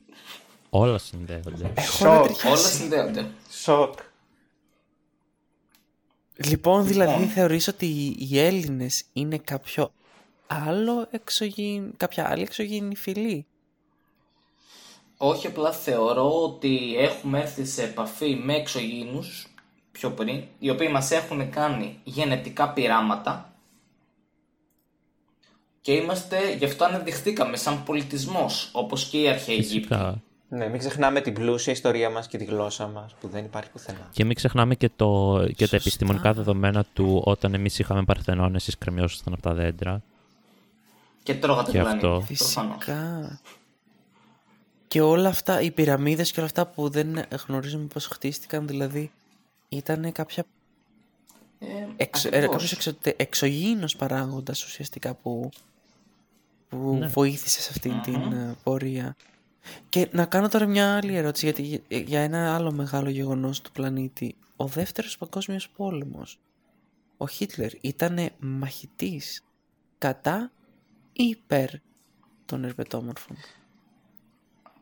[0.71, 1.73] Όλα συνδέονται.
[1.75, 2.25] Έχω να Σοκ.
[2.25, 2.49] τριχιάσει.
[2.49, 3.31] Όλα συνδέονται.
[3.51, 3.95] Σοκ.
[6.37, 7.29] Λοιπόν, δηλαδή Λοιπόν.
[7.29, 9.93] θεωρείς ότι οι Έλληνες είναι κάποιο
[10.47, 13.47] άλλο εξωγήιν, κάποια άλλη εξωγήινη φυλή;
[15.20, 19.46] Όχι, απλά θεωρώ ότι έχουμε έρθει σε επαφή με εξωγήινους
[19.92, 23.52] πιο πριν, οι οποίοι μας έχουν κάνει γενετικά πειράματα
[25.81, 29.78] και είμαστε, γι' αυτό αναδειχθήκαμε σαν πολιτισμός, όπως και οι αρχαίοι Αιγύπτιοι.
[29.81, 30.22] Φυσικά.
[30.48, 34.09] Ναι, μην ξεχνάμε την πλούσια ιστορία μας και τη γλώσσα μας που δεν υπάρχει πουθενά.
[34.12, 38.78] Και μην ξεχνάμε και, το, και τα επιστημονικά δεδομένα του όταν εμείς είχαμε παρθενών, εσείς
[38.78, 40.02] κρεμιόσασταν από τα δέντρα.
[41.22, 42.24] Και τρώγατε Και πλανήτη, αυτό.
[42.26, 42.76] προφανώς.
[42.76, 43.40] Φυσικά.
[44.88, 49.11] Και όλα αυτά, οι πυραμίδες και όλα αυτά που δεν γνωρίζουμε πώς χτίστηκαν, δηλαδή
[49.68, 50.44] ήταν κάποια
[51.59, 52.48] Ε, εξω, ακριβώς.
[52.48, 55.51] ε, κάποιος εξωτε, εξωγήινος παράγοντας ουσιαστικά που,
[56.68, 57.07] που Ναι.
[57.07, 59.16] βοήθησε σε αυτήν την ε, πορεία.
[59.88, 63.72] Και να κάνω τώρα μια άλλη ερώτηση γιατί, για- για ένα άλλο μεγάλο γεγονός του
[63.72, 64.35] πλανήτη.
[64.57, 66.38] Ο δεύτερος παγκόσμιος πόλεμος.
[67.16, 69.44] Ο Χίτλερ ήταν μαχητής
[69.98, 70.51] κατά
[71.12, 71.68] ή υπέρ
[72.44, 73.37] των ερπετόμορφων;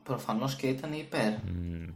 [0.07, 1.31] Προφανώς και ήταν υπέρ.
[1.33, 1.88] Μμμ.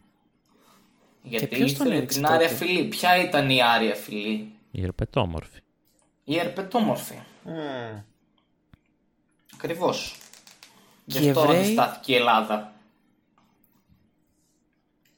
[1.22, 2.84] Γιατί ποιος τον ήθελε έριξε την άρια τότε; φυλή.
[2.84, 5.60] Ποια ήταν η άρια φυλή; Η ερπετόμορφη.
[6.24, 7.14] Η ερπετόμορφη.
[7.44, 8.00] Μμμ.
[9.54, 10.16] Ακριβώς.
[11.06, 12.72] Και Γι' οι αυτό Εβραίοι- αντιστάθηκε η Ελλάδα.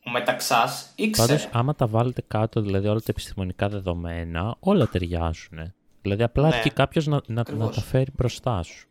[0.06, 1.26] Ο Μεταξάς ήξερε.
[1.32, 5.72] Πάντως, άμα τα βάλετε κάτω, δηλαδή όλα τα επιστημονικά δεδομένα, όλα ταιριάζουν.
[6.02, 6.54] Δηλαδή, απλά Ναι.
[6.56, 7.74] αρκεί κάποιος να, να, να Ακριβώς.
[7.74, 8.88] τα φέρει μπροστά σου.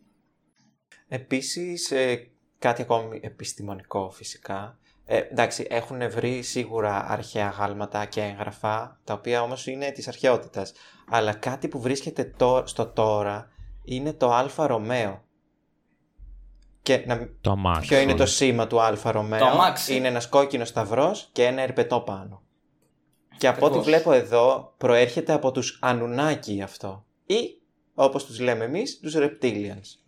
[1.07, 2.30] Επίσης, ε,
[2.61, 4.77] κάτι ακόμη επιστημονικό φυσικά.
[5.05, 10.73] Ε, εντάξει, έχουν βρει σίγουρα αρχαία αγάλματα και έγγραφα, τα οποία όμως είναι της αρχαιότητας.
[11.09, 13.51] Αλλά κάτι που βρίσκεται τω- στο τώρα
[13.83, 15.23] είναι το Alfa Romeo.
[16.81, 17.29] Και να...
[17.41, 17.87] Το αμάξι.
[17.87, 19.95] ποιο είναι το σήμα του Alfa Romeo; Το αμάξι.
[19.95, 22.41] Είναι ένας κόκκινος σταυρός και ένα ερπετό πάνω.
[23.37, 23.85] Και από ό,τι Ακριβώς.
[23.85, 27.05] βλέπω εδώ, προέρχεται από τους Ανουνάκι αυτό.
[27.25, 27.61] Ή,
[27.93, 30.00] όπως τους λέμε εμείς, τους Reptilians.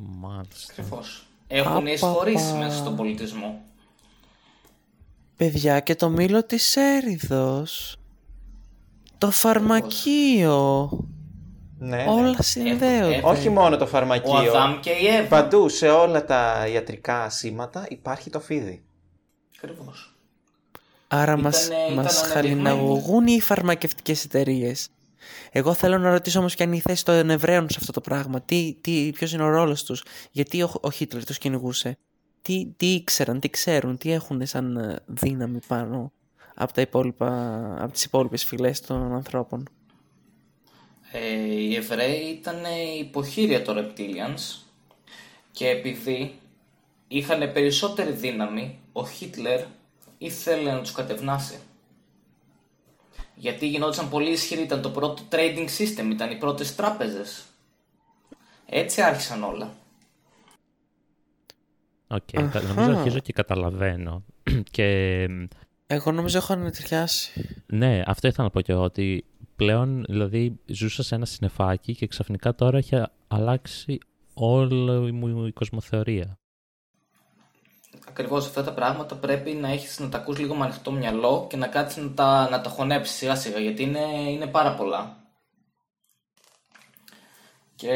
[0.00, 0.72] Μάλιστα.
[0.72, 1.26] Ακριβώς.
[1.48, 1.90] Έχουν Απαπα.
[1.90, 3.60] εισχωρήσει μέσα στον πολιτισμό.
[5.36, 7.96] Παιδιά και το μήλο της έριδος.
[9.18, 10.90] Το φαρμακείο.
[11.78, 12.04] Ναι, ναι.
[12.08, 13.14] Όλα συνδέονται.
[13.16, 14.32] Έχουν- Όχι μόνο το Ο φαρμακείο.
[14.32, 15.28] Αδάμ και η Εύα.
[15.28, 18.82] Παντού σε όλα τα ιατρικά σήματα υπάρχει το φίδι.
[19.56, 20.14] Ακριβώς.
[21.08, 22.64] Άρα Ήτανε- μας, ήταν μας αναδειγμένοι.
[22.64, 24.88] χαλιναγωγούν οι φαρμακευτικές εταιρείες.
[25.52, 28.40] Εγώ θέλω να ρωτήσω όμως και αν η θέση των Εβραίων σε αυτό το πράγμα.
[28.40, 30.04] Τι, τι, ποιος είναι ο ρόλος τους.
[30.30, 31.98] Γιατί ο, ο Χίτλερ τους κυνηγούσε.
[32.42, 36.12] Τι, τι ήξεραν, τι ξέρουν, τι έχουν σαν ε, δύναμη πάνω
[36.54, 37.30] από, τα υπόλοιπα,
[37.78, 39.68] από τις υπόλοιπες φυλές των ανθρώπων;
[41.12, 42.56] Ε, οι Εβραίοι ήταν
[43.00, 44.66] υποχείρια των Reptilians
[45.52, 46.38] και επειδή
[47.08, 49.64] είχαν περισσότερη δύναμη, ο Χίτλερ
[50.18, 51.58] ήθελε να τους κατευνάσει.
[53.38, 57.44] Γιατί γινόντουσαν πολύ ισχυροί, ήταν το πρώτο trading system, ήταν οι πρώτες τράπεζες.
[58.66, 59.72] Έτσι άρχισαν όλα.
[62.08, 62.20] Οκ,
[62.50, 64.24] κα- νομίζω αρχίζω και καταλαβαίνω.
[64.70, 64.84] και
[65.86, 67.62] Εγώ νομίζω έχω ανατριχιάσει.
[67.66, 69.24] ναι, αυτό ήθελα να πω και εγώ, ότι
[69.56, 73.98] πλέον δηλαδή ζούσα σε ένα συννεφάκι και ξαφνικά τώρα έχει αλλάξει
[74.34, 76.37] όλη μου η κοσμοθεωρία.
[78.08, 81.56] Ακριβώς αυτά τα πράγματα πρέπει να έχεις να τα ακούς λίγο με ανοιχτό μυαλό και
[81.56, 85.16] να κάτσεις να τα, να τα χωνέψεις σιγά σιγά γιατί είναι, είναι πάρα πολλά.
[87.74, 87.94] Και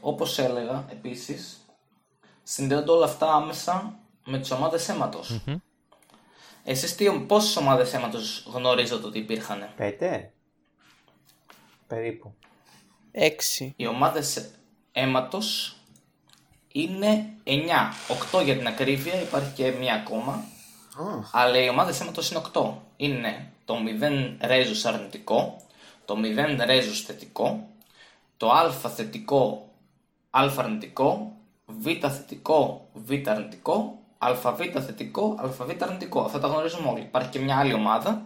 [0.00, 1.60] όπως έλεγα επίσης
[2.42, 5.40] συνδέονται όλα αυτά άμεσα με τις ομάδες αίματος.
[6.64, 9.68] Εσείς τι, πόσες ομάδες αίματος γνωρίζετε ότι υπήρχαν.
[9.76, 10.32] Πέντε.
[11.86, 12.34] Περίπου.
[13.10, 13.72] Έξι.
[13.76, 14.50] Οι ομάδες
[14.92, 15.76] αίματος
[16.72, 17.50] είναι 9.
[18.38, 20.44] 8 για την ακρίβεια, υπάρχει και μία ακόμα.
[21.32, 22.72] Αλλά οι ομάδες αίματος είναι 8.
[22.96, 25.56] Είναι το 0 ρέζους αρνητικό,
[26.04, 27.68] το 0 ρέζους θετικό,
[28.36, 29.68] το α θετικό,
[30.30, 31.32] α αρνητικό,
[31.66, 34.46] β θετικό, β αρνητικό, αβ
[34.86, 36.20] θετικό, αβ αρνητικό.
[36.20, 37.00] Αυτά τα γνωρίζουμε όλοι.
[37.00, 38.22] Υπάρχει και μια άλλη ομάδα,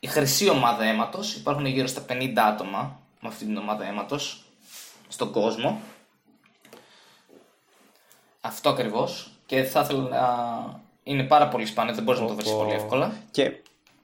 [0.00, 1.34] η χρυσή ομάδα αίματος.
[1.34, 4.44] Υπάρχουν γύρω στα 50 άτομα με αυτή την ομάδα αίματος
[5.08, 5.80] στον κόσμο.
[8.40, 9.30] Αυτό ακριβώς.
[9.46, 10.86] Και θα ήθελα να.
[11.02, 13.12] Είναι πάρα πολύ σπάνιο, δεν μπορείς να το βρεις πολύ εύκολα.
[13.30, 13.52] Και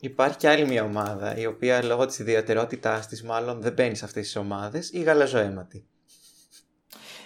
[0.00, 4.04] υπάρχει και άλλη μια ομάδα, η οποία λόγω της ιδιαιτερότητάς της μάλλον δεν μπαίνει σε
[4.04, 5.86] αυτές τις ομάδες, η γαλαζοαίματη.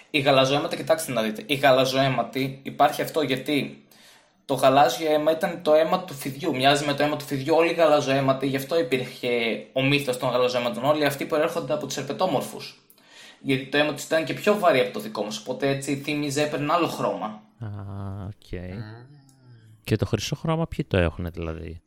[0.09, 1.43] Η γαλαζοαίματη, κοιτάξτε να δείτε.
[1.45, 3.83] Η γαλαζοαίματη υπάρχει αυτό γιατί
[4.45, 6.55] το γαλάζιο αίμα ήταν το αίμα του φιδιού.
[6.55, 7.55] Μοιάζει με το αίμα του φιδιού.
[7.55, 9.29] Όλοι οι γαλαζοαίματοι, γι' αυτό υπήρχε
[9.73, 10.83] ο μύθος των γαλαζοαίματων.
[10.83, 12.81] Όλοι αυτοί προέρχονται από τους ερπετόμορφους.
[13.41, 15.37] Γιατί το αίμα του ήταν και πιο βαρύ από το δικό μας.
[15.37, 17.41] Οπότε έτσι θύμιζε, έπαιρνε άλλο χρώμα.
[17.59, 17.69] Α,
[18.25, 18.59] οκ.
[19.83, 21.81] Και το χρυσό χρώμα ποιοι το έχουν δηλαδή;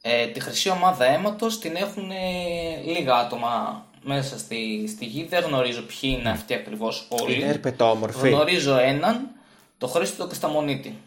[0.00, 5.24] Ε, τη χρυσή ομάδα αίματος την έχουν ε, λίγα άτομα μέσα στη, στη γη.
[5.24, 7.34] Δεν γνωρίζω ποιοι είναι αυτοί ακριβώς όλοι.
[7.34, 8.28] Είναι ερπετόμορφοι.
[8.30, 9.30] Γνωρίζω έναν,
[9.78, 10.98] το Χρήστο Κασταμονίτη.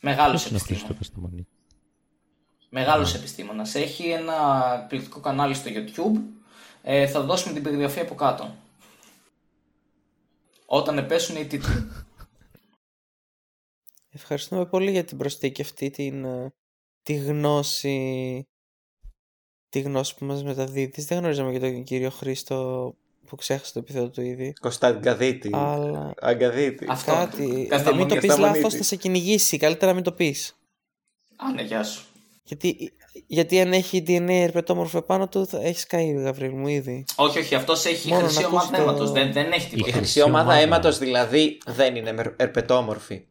[0.00, 0.98] Μεγάλος Ποιος είναι ο Χρήστο επιστήμονας.
[0.98, 1.48] Κασταμονίτη;
[2.68, 3.74] Μεγάλος επιστήμονας.
[3.74, 4.34] Έχει ένα
[4.82, 6.20] εκπληκτικό κανάλι στο YouTube.
[6.86, 8.54] Ε, θα δώσουμε την περιγραφή από κάτω.
[10.66, 11.90] Όταν πέσουν οι τίτλοι.
[14.10, 16.52] Ευχαριστούμε πολύ για την προσθήκη αυτή, την, ε,
[17.02, 18.48] τη γνώση
[19.68, 21.04] τη γνώση που μας μεταδίδεις.
[21.04, 22.94] Δεν γνωρίζαμε για τον κύριο Χρήστο
[23.26, 24.52] που ξέχασε το επίθετο του ήδη.
[24.60, 25.50] Κωνσταντγκαδίτη.
[25.52, 26.86] Αλλά Αγκαδίτη.
[26.88, 27.12] Αυτό.
[27.12, 27.46] κάτι...
[27.46, 28.14] Δεν μην το Κασταμονίτη.
[28.18, 28.58] πεις Κασταμονίτη.
[28.62, 29.56] λάθος θα σε κυνηγήσει.
[29.56, 30.56] Καλύτερα να μην το πεις.
[31.36, 32.04] Α, ναι, γεια σου.
[32.44, 32.92] Γιατί,
[33.26, 37.04] γιατί αν έχει DNA ερπετόμορφο επάνω του θα έχεις καεί Γαβρίλ μου ήδη.
[37.16, 39.10] Όχι, όχι, αυτός έχει Μόνο χρυσή να ομάδα ακούσει το- αίματος.
[39.12, 39.82] Δεν, δεν έχει Η τίποτα.
[39.84, 40.58] χρυσή χρυσή ομάδα ομάδα.
[40.60, 43.24] αίματος δηλαδή δεν είναι μερ- ερπετόμορφη.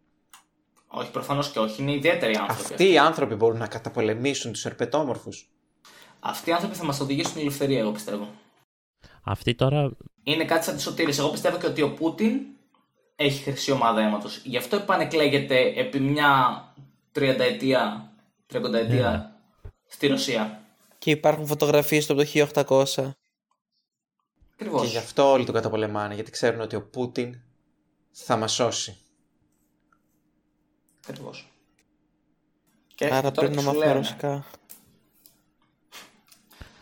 [0.88, 1.82] Όχι, προφανώς και όχι.
[1.82, 2.62] Είναι ιδιαίτεροι άνθρωποι.
[2.74, 5.50] Αυτοί οι άνθρωποι μπορούν να καταπολεμήσουν τους ερπετόμορφους.
[6.19, 8.28] Αυτοί οι άνθρωποι θα μας οδηγήσουν στην ελευθερία, εγώ πιστεύω.
[9.24, 9.91] Αυτή τώρα
[10.24, 11.17] Είναι κάτι σαν τη σωτήρες.
[11.19, 12.39] Εγώ πιστεύω και ότι ο Πούτιν
[13.15, 14.41] έχει χρυσή ομάδα αίματος.
[14.43, 16.32] Γι' αυτό επανεκλέγεται επί μια
[17.12, 18.12] τριανταετία,
[18.46, 19.33] τριανταετία
[19.93, 20.62] στη Ρωσία.
[20.97, 22.27] Και υπάρχουν φωτογραφίες του από το
[22.95, 23.12] 1800.
[24.53, 24.82] Ακριβώς.
[24.82, 27.39] Και γι' αυτό όλοι τον καταπολεμάνε, γιατί ξέρουν ότι ο Πούτιν
[28.12, 28.97] θα μας σώσει.
[31.08, 31.47] Ακριβώς.
[32.95, 34.45] Και Άρα τώρα πρέπει τι να σου μάθουμε λένε; ρωσικά.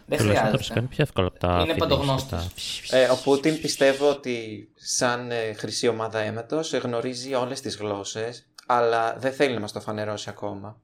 [0.06, 0.74] Δεν τουλάχιστον το χρειάζεται.
[0.74, 2.30] κάνει πιο εύκολα από τα Είναι παντογνώστης.
[2.30, 7.62] φινίσια, τα- Ε, ο Πούτιν πιστεύω ότι σαν ε, χρυσή ομάδα αίματος ε, γνωρίζει όλες
[7.62, 10.82] τις γλώσσες, αλλά δεν θέλει να μας το φανερώσει ακόμα.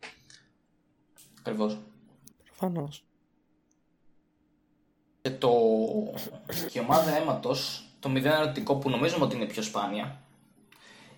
[1.39, 1.77] Ακριβώς.
[2.57, 3.03] Προφανώς.
[5.21, 5.49] Και το...
[6.71, 10.19] και η ομάδα αίματος, το μηδέν ερωτικό που νομίζουμε ότι είναι πιο σπάνια.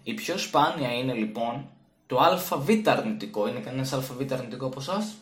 [0.04, 1.70] Η πιο σπάνια είναι λοιπόν
[2.08, 3.48] το ΑΒ αρνητικό.
[3.48, 5.14] Είναι κανένας ΑΒ αρνητικό από εσάς;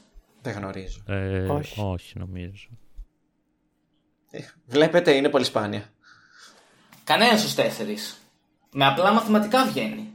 [0.41, 1.01] Δεν γνωρίζω.
[1.07, 1.81] Ε, Όχι.
[1.81, 2.17] όχι.
[2.19, 2.67] νομίζω.
[4.31, 5.89] Ε, βλέπετε, είναι πολύ σπάνια.
[7.03, 8.21] Κανένας στους τέσσερις.
[8.71, 10.09] Με απλά μαθηματικά βγαίνει.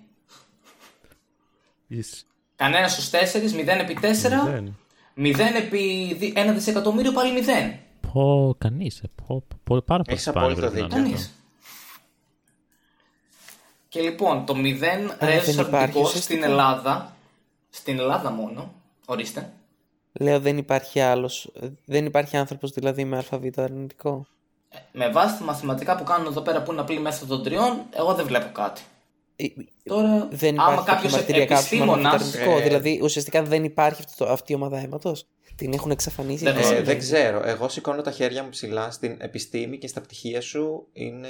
[1.89, 4.77] Εις- Κανένας στους τέσσερις, 0 επί 4, Δεν.
[5.17, 7.79] 0 επί δι- 1 δισεκατομμύριο πάλι 0.
[8.13, 8.99] Πω, κανείς.
[9.01, 10.99] ε, Πω, πω, πάρα πολύ Έχεις σπάνιο απόλυτο πρέπει να δίκιο.
[10.99, 11.25] είναι Κανείς.
[11.27, 11.37] αυτό.
[13.89, 16.21] Και λοιπόν, το 0 δεν ρέζος υπάρχει αρνητικό ουσιαστικά.
[16.23, 17.17] στην Ελλάδα,
[17.71, 18.73] στην Ελλάδα μόνο,
[19.07, 19.53] ορίστε,
[20.21, 21.51] Λέω δεν υπάρχει άλλος.
[21.85, 24.27] Δεν υπάρχει άνθρωπος δηλαδή με ΑΒ αρνητικό.
[24.93, 28.15] με βάση τα μαθηματικά που κάνουν εδώ πέρα που είναι απλή μέθοδο των τριών, εγώ
[28.15, 28.83] δεν βλέπω κάτι.
[29.45, 32.15] Ε, Τώρα, Δεν άμα υπάρχει κάποια κάποιος μαρτυρία κάποιου με ΑΒ επιστήμονας.
[32.15, 32.59] αρνητικό.
[32.59, 35.27] ε, Δηλαδή ουσιαστικά δεν υπάρχει αυτό, το- αυτή η ομάδα αίματος.
[35.55, 36.45] Την έχουν εξαφανίσει.
[36.45, 36.89] Δεν οι το Ε, Ε, τέσσερις.
[36.89, 37.43] δεν ξέρω.
[37.49, 40.87] Εγώ σηκώνω τα χέρια μου ψηλά στην επιστήμη και στα πτυχία σου.
[40.93, 41.29] Είναι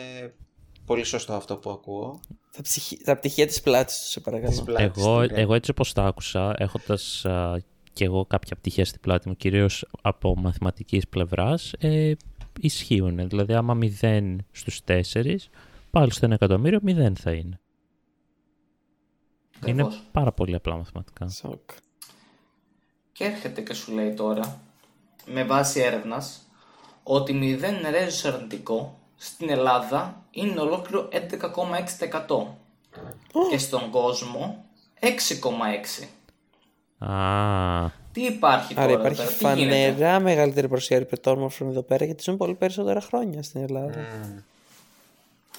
[0.86, 2.20] πολύ σωστό αυτό που ακούω.
[2.56, 2.96] Τα, ψυχι...
[3.04, 4.62] τα πτυχία της πλάτης του, σε Της παρακαλώ.
[4.64, 7.60] πλάτης Εγώ, του, εγώ έτσι όπως τα άκουσα, έχοντας α,
[7.92, 12.12] και εγώ κάποια πτυχία στην πλάτη μου, κυρίως από μαθηματικής πλευράς, ε,
[12.60, 13.28] ισχύουν.
[13.28, 15.50] Δηλαδή, άμα 0 στους 4,
[15.90, 17.60] πάλι στο 1 εκατομμύριο 0 θα είναι.
[19.66, 20.02] Είναι Ακριβώς.
[20.12, 21.28] πάρα πολύ απλά μαθηματικά.
[21.28, 21.70] Σοκ.
[23.12, 24.60] Και έρχεται και σου λέει τώρα,
[25.26, 26.48] με βάση έρευνας,
[27.02, 32.56] ότι 0 ρέζος αρνητικό στην Ελλάδα είναι ολόκληρο 11,6%.
[33.50, 34.64] Και στον κόσμο
[35.00, 36.08] 6,6%.
[37.12, 41.82] Α, Τι υπάρχει τώρα Άρα εδώ υπάρχει πέρα, τι γίνεται; φανερά μεγαλύτερη προσία ερπετόμορφων εδώ
[41.82, 44.06] πέρα γιατί ζουν πολύ περισσότερα χρόνια στην Ελλάδα.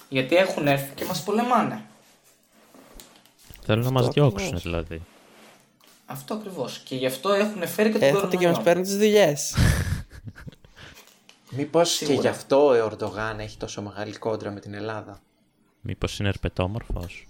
[0.08, 1.82] Γιατί έχουν έρθει και μας πολεμάνε.
[3.64, 4.32] Θέλουν να μας ακριβώς.
[4.32, 5.02] διώξουν δηλαδή.
[6.06, 6.78] Αυτό ακριβώς.
[6.78, 8.56] Και γι' αυτό έχουν φέρει και τον Έρχονται και κορονοϊό.
[8.56, 9.54] μα παίρνουν τις δουλειές.
[11.56, 12.20] Μήπως και Σίγουρα.
[12.20, 15.20] γι' αυτό ο Ερντογάν έχει τόσο μεγάλη κόντρα με την Ελλάδα;
[15.80, 17.26] Μήπως είναι ερπετόμορφος;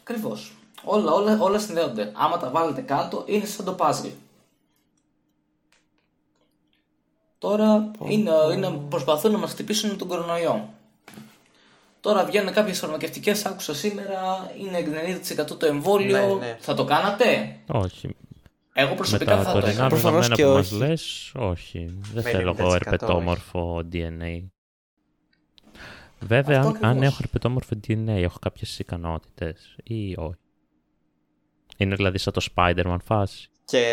[0.00, 0.52] Ακριβώς.
[0.84, 2.12] Όλα, όλα, όλα συνδέονται.
[2.14, 4.10] Άμα τα βάλετε κάτω, είναι σαν το puzzle.
[7.38, 10.68] Τώρα είναι, είναι, προσπαθούν να μας χτυπήσουν με τον κορονοϊό.
[12.06, 14.78] Τώρα βγαίνουν κάποιες φαρμακευτικές, άκουσα σήμερα, είναι
[15.42, 16.26] 90% το εμβόλιο.
[16.38, 16.56] Ναι, ναι.
[16.60, 18.16] Θα το κάνατε; Όχι.
[18.72, 19.88] Εγώ Με προσωπικά τα θα το τωρινά έκανα.
[19.88, 20.88] Προφανώς δεδομένα και που μας όχι.
[20.90, 21.98] λες, όχι.
[22.12, 22.76] Δεν Με θέλω 90% εγώ όχι.
[22.84, 24.44] ερπετόμορφο DNA.
[26.20, 27.06] Βέβαια, Αυτό αν, αν ακριβώς.
[27.06, 30.38] έχω ερπετόμορφο DNA, έχω κάποιες ικανότητες ή όχι.
[31.76, 33.48] Είναι δηλαδή σαν το Spider-Man φάση.
[33.64, 33.84] Και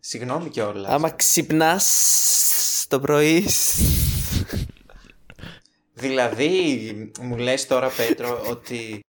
[0.00, 0.90] συγγνώμη κιόλας.
[0.92, 3.44] Άμα ξυπνάς το πρωί.
[5.98, 9.00] Δηλαδή, μου λες τώρα, Πέτρο, ότι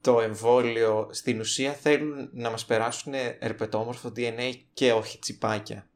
[0.00, 5.86] το εμβόλιο στην ουσία θέλουν να μας περάσουν ερπετόμορφο DNA και όχι τσιπάκια.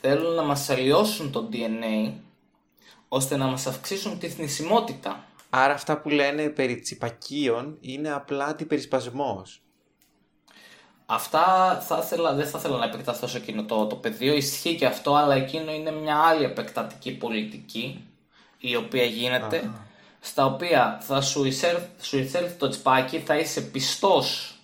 [0.00, 2.12] Θέλουν να μας αλλοιώσουν το DNA
[3.08, 5.24] ώστε να μας αυξήσουν τη θνησιμότητα.
[5.50, 9.62] Άρα αυτά που λένε περί τσιπακίων είναι απλά αντιπερισπασμός.
[11.06, 14.34] Αυτά θα ήθελα, δεν θα ήθελα να επεκταθώ σε εκείνο το, το πεδίο.
[14.34, 18.08] Ισχύει και αυτό, αλλά εκείνο είναι μια άλλη επεκτατική πολιτική
[18.68, 19.70] η οποία γίνεται.
[20.20, 24.54] Στα οποία θα σου, εισέρ, σου εισέλθει το τσιπάκι, θα είσαι πιστός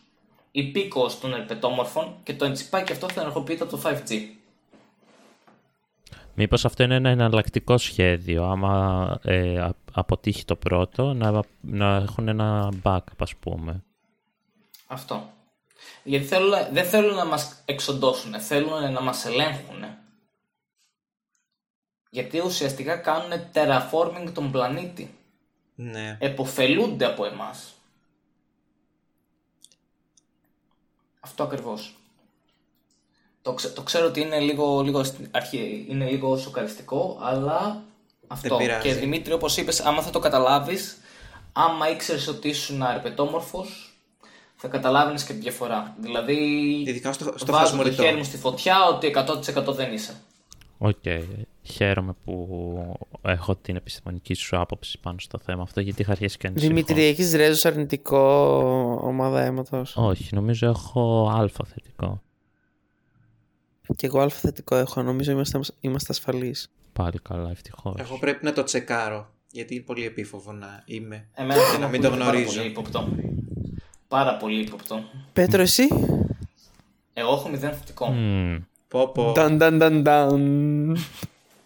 [0.50, 4.20] υπήκος των ερπετόμορφων και το τσιπάκι αυτό θα ενεργοποιείται από το 5G.
[6.34, 12.28] Μήπως αυτό είναι ένα εναλλακτικό σχέδιο, άμα ε, α- αποτύχει το πρώτο, να, να έχουν
[12.28, 13.82] ένα backup, ας πούμε.
[14.86, 15.30] Αυτό.
[16.02, 19.84] Γιατί θέλουν, δεν θέλουν να μας εξοντώσουν, θέλουν να μας ελέγχουν.
[22.10, 25.14] Γιατί ουσιαστικά κάνουν terraforming τον πλανήτη.
[25.74, 26.16] Ναι.
[26.20, 27.74] Εποφελούνται από εμάς.
[31.20, 31.94] Αυτό ακριβώς.
[33.42, 37.82] Το, ξε- το ξέρω ότι είναι λίγο, λίγο, στην αρχή, είναι λίγο σοκαριστικό, αλλά
[38.26, 38.56] αυτό.
[38.56, 38.88] πειράζει.
[38.88, 40.98] Και Δημήτρη, όπως είπες, άμα θα το καταλάβεις,
[41.52, 43.94] άμα ήξερες ότι ήσουν αρπετόμορφος,
[44.56, 45.96] θα καταλάβαινες και τη διαφορά.
[45.98, 46.34] Δηλαδή,
[46.86, 48.02] Ειδικά στο, στο βάζω το χασμουριτό.
[48.02, 50.20] χέρι μου στη φωτιά ότι 100% δεν είσαι.
[50.78, 51.04] Οκ.
[51.62, 56.46] Χαίρομαι που έχω την επιστημονική σου άποψη πάνω στο θέμα αυτό, γιατί είχα αρχίσει και
[56.46, 56.68] ανησυχώ.
[56.68, 58.18] Δημήτρη, έχεις ρέζους αρνητικό
[59.02, 62.22] ομάδα αίματος; Όχι, νομίζω έχω αλφα θετικό.
[63.96, 65.02] Και εγώ αλφα θετικό έχω.
[65.02, 66.70] Νομίζω είμαστε, είμαστε ασφαλείς.
[66.92, 67.94] Πάλι καλά, ευτυχώς.
[67.98, 69.28] Εγώ πρέπει να το τσεκάρω.
[69.52, 71.28] Γιατί είναι πολύ επίφοβο να είμαι.
[71.34, 72.44] Εμένα Και να μην το γνωρίζω.
[72.44, 73.08] Πάρα πολύ ύποπτο.
[74.08, 75.02] Πάρα πολύ ύποπτο.
[75.32, 75.88] Πέτρο, εσύ;
[77.12, 78.14] Εγώ έχω μηδέν θετικό.
[78.88, 79.30] Πω πω.
[79.30, 80.98] Νταν, νταν, νταν,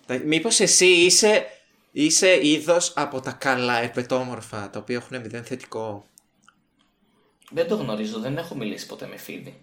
[0.06, 0.18] νταν.
[0.18, 1.46] Τα- Μήπως εσύ είσαι,
[1.92, 6.04] είσαι είδος από τα καλά επετόμορφα, τα οποία έχουν μηδέν θετικό;
[7.50, 9.54] Δεν το γνωρίζω, δεν έχω μιλήσει ποτέ με φίδι.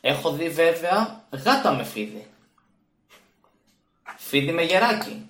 [0.00, 2.26] Έχω δει βέβαια γάτα με φίδι.
[4.18, 5.26] Φίδι με γεράκι.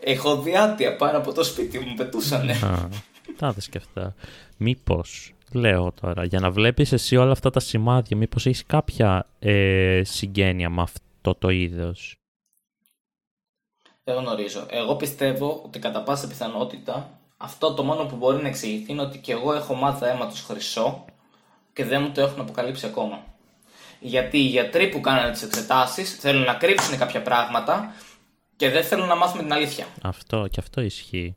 [0.00, 2.52] Έχω δει άτια πάνω από το σπίτι μου, πετούσανε.
[2.52, 2.88] Α,
[3.36, 4.14] τα είδες και αυτά.
[4.56, 10.00] Μήπως, λέω τώρα, για να βλέπεις εσύ όλα αυτά τα σημάδια, μήπως έχεις κάποια ε,
[10.04, 12.14] συγγένεια με αυτό το είδος;
[14.04, 14.66] Δεν γνωρίζω.
[14.70, 19.18] Εγώ πιστεύω ότι κατά πάσα πιθανότητα αυτό το μόνο που μπορεί να εξηγηθεί είναι ότι
[19.18, 21.04] και εγώ έχω μάθα αίματος χρυσό
[21.72, 23.24] και δεν μου το έχουν αποκαλύψει ακόμα.
[24.00, 27.94] Γιατί οι γιατροί που κάνανε τις εξετάσεις θέλουν να κρύψουν κάποια πράγματα
[28.56, 29.86] και δεν θέλουν να μάθουμε την αλήθεια.
[30.02, 31.36] Αυτό και αυτό ισχύει.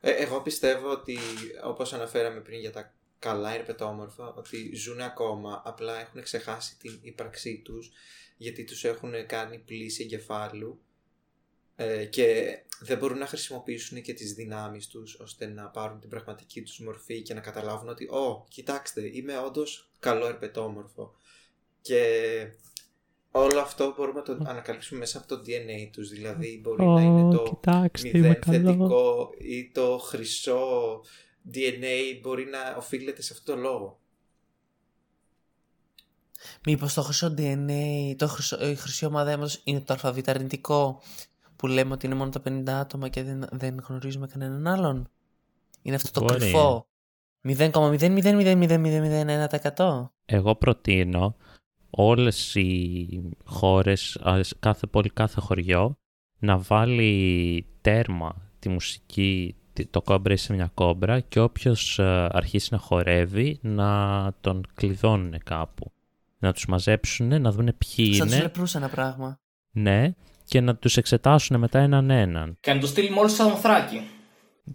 [0.00, 1.18] Ε, εγώ πιστεύω ότι,
[1.64, 7.62] όπως αναφέραμε πριν για τα καλά ερπετόμορφα, ότι ζουν ακόμα, απλά έχουν ξεχάσει την ύπαρξή
[7.64, 7.90] τους,
[8.36, 10.80] γιατί τους έχουν κάνει πλήση εγκεφάλου
[11.76, 16.62] ε, και δεν μπορούν να χρησιμοποιήσουν και τις δυνάμεις τους ώστε να πάρουν την πραγματική
[16.62, 21.14] τους μορφή και να καταλάβουν ότι «Ω, κοιτάξτε, είμαι όντως καλό ερπετόμορφο».
[21.80, 22.02] Και
[23.30, 27.34] όλο αυτό μπορούμε να το ανακαλύψουμε μέσα από το DNA τους, δηλαδή μπορεί να είναι
[27.34, 28.62] το κοιτάξτε, είμαι μηδέν καλό.
[28.62, 31.00] θετικό ή το χρυσό
[31.54, 34.00] DNA μπορεί να οφείλεται σε αυτό το λόγο.
[36.64, 41.02] Μήπως το χρυσό DNA, το χρυσό, η χρυσή ομάδα αίματος είναι το αλφαβήτα αρνητικό;
[41.62, 45.08] Που λέμε ότι είναι μόνο τα 50 άτομα και δεν, δεν γνωρίζουμε κανέναν άλλον;
[45.82, 46.38] Είναι αυτό το Μπορεί.
[46.40, 46.86] κρυφό.
[47.42, 50.10] 0,0000001%.
[50.24, 51.36] Εγώ προτείνω
[51.90, 53.08] όλες οι
[53.44, 55.96] χώρες, ας, κάθε πόλη, κάθε χωριό,
[56.38, 62.68] να βάλει τέρμα τη μουσική τη- το κόμπρα είσαι μια κόμπρα και όποιος ε, αρχίσει
[62.72, 65.92] να χορεύει να τον κλειδώνουν κάπου.
[66.38, 69.40] Να τους μαζέψουν, να δουν ποιοι Σαν τους είναι, λεπρούς ένα πράγμα.
[69.70, 70.12] ναι,
[70.52, 72.56] και να τους εξετάσουν μετά έναν έναν.
[72.60, 74.10] Και να το στείλουμε όλους στο Σαμοθράκι.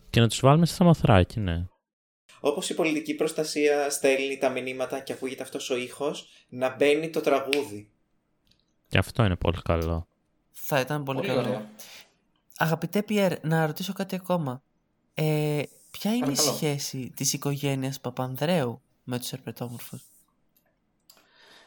[0.09, 1.65] Και να τους βάλουμε στα μαθράκι, ναι.
[2.39, 7.21] όπως η πολιτική προστασία στέλνει τα μηνύματα και ακούγεται αυτός ο ήχος, να μπαίνει το
[7.21, 7.89] τραγούδι.
[8.87, 10.07] Και αυτό είναι πολύ καλό.
[10.51, 11.39] Θα ήταν πολύ, Πολύ καλό.
[11.47, 11.69] ωραίο.
[12.57, 14.61] Αγαπητέ Πιέρ, να ρωτήσω κάτι ακόμα.
[15.13, 15.61] Ε,
[15.91, 16.51] ποια είναι Παρακαλώ.
[16.51, 20.01] η σχέση της οικογένειας Παπανδρέου με τους ερπετόμορφους;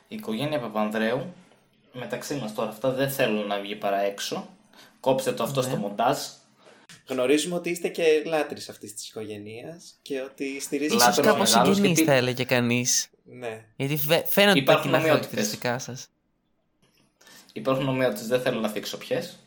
[0.09, 1.33] Η οικογένεια Παπανδρέου,
[1.93, 4.49] μεταξύ μας τώρα, αυτά δεν θέλουν να βγει παρά έξω.
[5.01, 5.66] Κόψτε το αυτό Ναι.
[5.68, 6.18] στο μοντάζ.
[7.07, 10.95] Γνωρίζουμε ότι είστε και λάτρεις αυτής της οικογένειας και ότι στηρίζετε...
[10.97, 13.09] Λάτρος Ίσως κάπως μεγάλος, συγγενείς γιατί- θα έλεγε κανείς.
[13.24, 13.64] Ναι.
[13.76, 15.26] Γιατί φαι- φαίνονται τα Υπάρχουν κοινά ομοιότητες.
[15.28, 16.07] χαρακτηριστικά σας.
[17.53, 19.38] Υπάρχουν ομοιότητες, δεν θέλω να θίξω ποιες.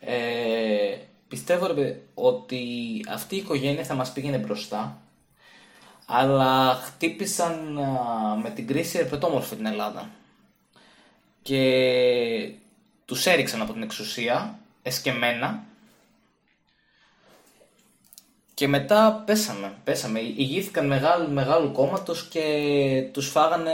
[0.00, 0.96] Ε,
[1.28, 2.60] πιστεύω ρε, παιδί, ότι
[3.08, 5.00] αυτή η οικογένεια θα μας πήγαινε μπροστά
[6.06, 10.10] αλλά χτύπησαν α, με την κρίση ερπετόμορφη την Ελλάδα
[11.46, 12.52] και
[13.04, 15.64] τους έριξαν από την εξουσία εσκεμμένα
[18.54, 20.20] και μετά πέσαμε, πέσαμε.
[20.20, 23.72] Ηγήθηκαν μεγάλου, μεγάλου κόμματος και τους φάγανε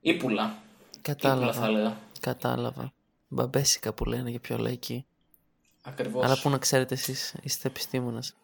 [0.00, 1.66] Ύπουλα θα Κατάλαβα.
[1.66, 1.96] έλεγα.
[2.20, 2.92] Κατάλαβα.
[3.28, 5.06] Μπαμπέσικα που λένε για πιο λαϊκή.
[5.82, 6.24] Ακριβώς.
[6.24, 8.34] Αλλά που να ξέρετε εσείς είστε επιστήμονας.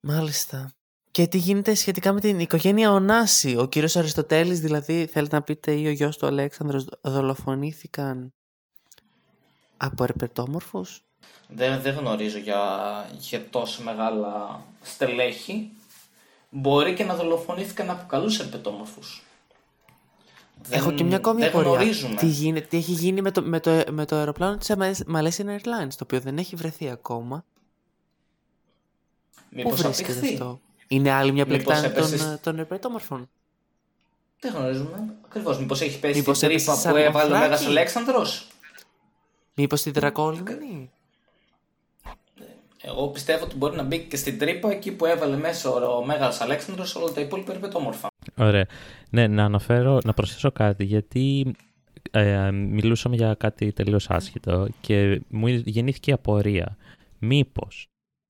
[0.00, 0.72] Μάλιστα.
[1.18, 3.56] Και τι γίνεται σχετικά με την οικογένεια Ωνάση.
[3.56, 8.32] Ο κύριος Αριστοτέλης δηλαδή θέλετε να πείτε ή ο γιος του Αλέξανδρος δολοφονήθηκαν
[9.76, 11.04] από ερπετόμορφους;
[11.48, 12.60] Δεν, δεν γνωρίζω για,
[13.18, 15.70] για τόσο μεγάλα στελέχη.
[16.50, 19.22] Μπορεί και να δολοφονήθηκαν από καλούς ερπετόμορφους.
[20.70, 21.70] Έχω Δεν- και μια ακόμη δεν απορία.
[21.70, 22.14] γνωρίζουμε.
[22.14, 24.74] Τι, γίνεται, τι έχει γίνει με το, με, το, με το αεροπλάνο της
[25.14, 27.44] Malaysian Airlines, το οποίο δεν έχει βρεθεί ακόμα.
[29.34, 33.28] Πού Μήπως βρίσκεται απηχθεί; αυτό; Είναι άλλη μια Μήπως πλεκτάνη των, έπεσε σ- των ερπετόμορφων.
[34.40, 35.14] Δεν γνωρίζουμε.
[35.24, 35.58] Ακριβώς.
[35.58, 37.50] Μήπως έχει πέσει Μήπως στην έπεσε τρύπα σαν που έβαλε ο μοφράκι.
[37.50, 38.46] Μέγας Αλέξανδρος;
[39.54, 40.90] Μήπως τη δρακόλυμνη.
[42.82, 46.40] Εγώ πιστεύω ότι μπορεί να μπει και στην τρύπα εκεί που έβαλε μέσα ο Μέγας
[46.40, 48.08] Αλέξανδρος όλα τα υπόλοιπα ερπετόμορφα.
[48.36, 48.66] Ωραία.
[49.10, 51.54] Ναι, να αναφέρω, να προσθέσω κάτι, γιατί
[52.10, 56.76] ε, μιλούσαμε για κάτι τελείως άσχετο και μου γεννήθηκε η απορία.
[57.18, 57.86] Μήπως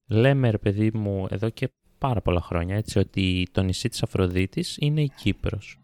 [0.07, 1.69] λέμε, ρε παιδί μου, εδώ και
[1.99, 5.79] πάρα πολλά χρόνια, έτσι, ότι το νησί της Αφροδίτης είναι η Κύπρος.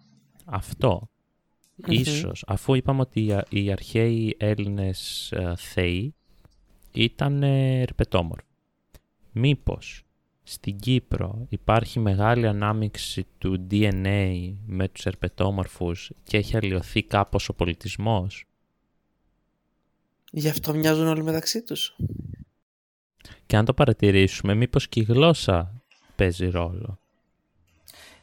[0.45, 1.09] Αυτό,
[1.87, 6.15] ίσως, αφού είπαμε ότι οι, α- οι αρχαίοι Έλληνες ε, θεοί
[6.93, 8.47] ήταν ε, ερπετόμορφοι.
[9.33, 10.03] Μήπως
[10.43, 17.55] στην Κύπρο υπάρχει μεγάλη ανάμειξη του DNA με τους ερπετόμορφους και έχει αλλοιωθεί κάπως ο
[17.55, 18.47] πολιτισμός;
[20.37, 21.97] Γι' αυτό μοιάζουν όλοι μεταξύ τους.
[23.47, 25.83] Και αν το παρατηρήσουμε, μήπως και η γλώσσα
[26.17, 26.99] παίζει ρόλο.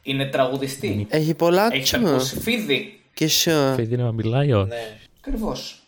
[0.02, 1.08] Είναι τραγουδιστή.
[1.10, 2.08] Έχει πολλά Έχει τσου.
[2.08, 3.00] ακούσει φίδι.
[3.14, 3.74] Και σου.
[3.76, 4.68] Παιδί να μιλάει, όχι.
[4.70, 4.98] Ναι.
[5.20, 5.84] Ακριβώς.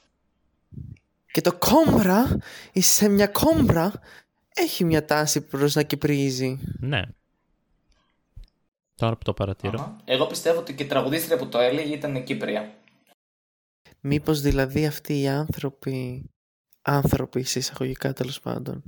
[1.32, 2.38] Και το κόμπρα,
[2.74, 3.92] σε μια κόμπρα,
[4.54, 6.60] έχει μια τάση προς να κυπρίζει.
[6.80, 7.02] Ναι.
[8.96, 9.80] Τώρα που το παρατηρώ.
[9.80, 10.02] Αχα.
[10.06, 12.74] Εγώ πιστεύω ότι και η τραγουδίστρια που το έλεγε ήταν η Κύπρια.
[14.00, 16.30] Μήπως δηλαδή αυτοί οι άνθρωποι,
[16.82, 18.84] άνθρωποι σε εισαγωγικά τέλος πάντων,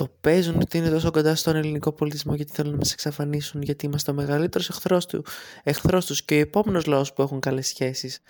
[0.00, 3.86] το παίζουν ότι είναι τόσο κοντά στον ελληνικό πολιτισμό γιατί θέλουν να μας εξαφανίσουν γιατί
[3.86, 5.24] είμαστε ο μεγαλύτερος εχθρός, του,
[5.62, 8.20] εχθρός τους και ο επόμενος λαός που έχουν καλές σχέσεις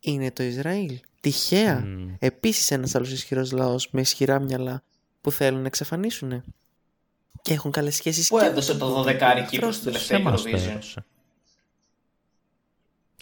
[0.00, 1.00] είναι το Ισραήλ.
[1.20, 1.80] Τυχαία.
[1.80, 2.14] Μμ.
[2.18, 4.82] Επίσης ένας άλλος ισχυρός λαός με ισχυρά μυαλά
[5.20, 6.42] που θέλουν να εξαφανίσουν.
[7.42, 9.80] Και έχουν καλές σχέσεις Πού και με έδωσε τον το Πούτιν, δωδεκάρι τον Κύπρο εχθρό
[9.80, 10.02] στην τους.
[10.02, 11.04] Σε τελευταία μας το Eurovision; έδωσε.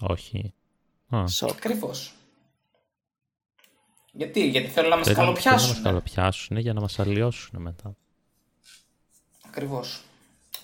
[0.00, 0.54] Όχι.
[1.08, 1.50] Α, Σοκ.
[1.50, 2.12] Ακριβώς.
[4.16, 5.82] Γιατί, γιατί θέλουν να μας θέλουν- θέλουν να μας καλοπιάσουν.
[5.82, 7.96] καλοπιάσουν για να μας αλλοιώσουν μετά.
[9.46, 10.00] Ακριβώς.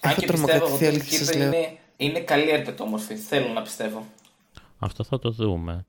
[0.01, 1.49] Έχω Αν και τρομοκρατηθεί, πιστεύω ότι οι αλήθεια σας Κύπροι λέω.
[1.49, 3.17] είναι, είναι καλοί ερπετόμορφοι.
[3.17, 4.07] Θέλω να πιστεύω.
[4.79, 5.87] Αυτό θα το δούμε.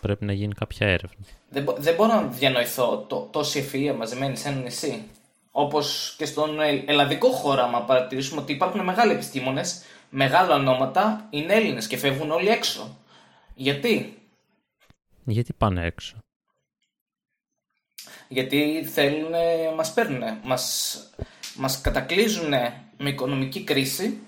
[0.00, 1.24] Πρέπει να γίνει κάποια έρευνα.
[1.50, 5.04] Δεν, μπο- δεν μπορώ να διανοηθώ το, τόση ευφυΐα μαζεμένη σε ένα νησί.
[5.50, 11.54] Όπως και στον ελλ- ελλαδικό χώρο, άμα παρατηρήσουμε ότι υπάρχουν μεγάλοι επιστήμονες, μεγάλα ονόματα, είναι
[11.54, 12.96] Έλληνες και φεύγουν όλοι έξω.
[13.54, 14.18] Γιατί;
[15.24, 16.16] Γιατί πάνε έξω;
[18.28, 19.32] Γιατί θέλουν,
[19.76, 20.96] μας παίρνουν, μας,
[21.56, 22.50] μας κατακλείζουν
[22.98, 24.18] με οικονομική κρίση,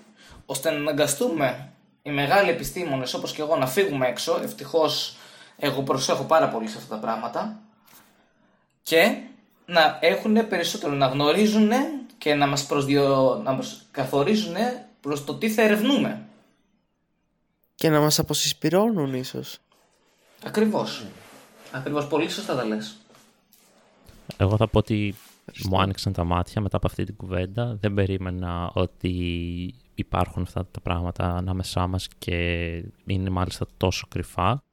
[0.45, 1.71] ώστε να αναγκαστούμε
[2.01, 4.39] οι μεγάλοι επιστήμονες όπως και εγώ να φύγουμε έξω.
[4.43, 5.17] Ευτυχώς
[5.57, 7.59] εγώ προσέχω πάρα πολύ σε αυτά τα πράγματα.
[8.81, 9.17] Και
[9.65, 11.71] να έχουν περισσότερο, να γνωρίζουν
[12.17, 13.35] και να μας, προσδιο...
[13.43, 14.55] να μας καθορίζουν
[15.01, 16.25] προς το τι θα ερευνούμε.
[17.75, 19.59] Και να μας αποσυσπυρώνουν ίσως.
[20.43, 21.05] Ακριβώς.
[21.71, 22.07] Ακριβώς.
[22.07, 22.97] Πολύ σωστά τα λες.
[24.37, 25.15] Εγώ θα πω ότι
[25.69, 27.77] μου άνοιξαν τα μάτια μετά από αυτή την κουβέντα.
[27.79, 29.13] Δεν περίμενα ότι
[29.95, 32.35] υπάρχουν αυτά τα πράγματα ανάμεσά μας και
[33.05, 34.63] είναι μάλιστα τόσο κρυφά.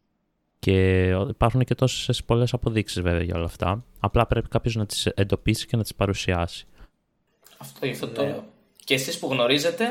[0.59, 3.85] Και υπάρχουν και τόσες πολλές αποδείξεις βέβαια για όλα αυτά.
[4.01, 6.67] Απλά πρέπει κάποιος να τις εντοπίσει και να τις παρουσιάσει.
[7.59, 8.45] Αυτό, αυτό το...
[8.85, 9.89] Και εσείς που γνωρίζετε,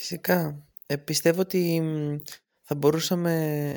[0.00, 0.62] Φυσικά.
[0.86, 2.16] Ε, πιστεύω ότι μ,
[2.72, 3.72] θα μπορούσαμε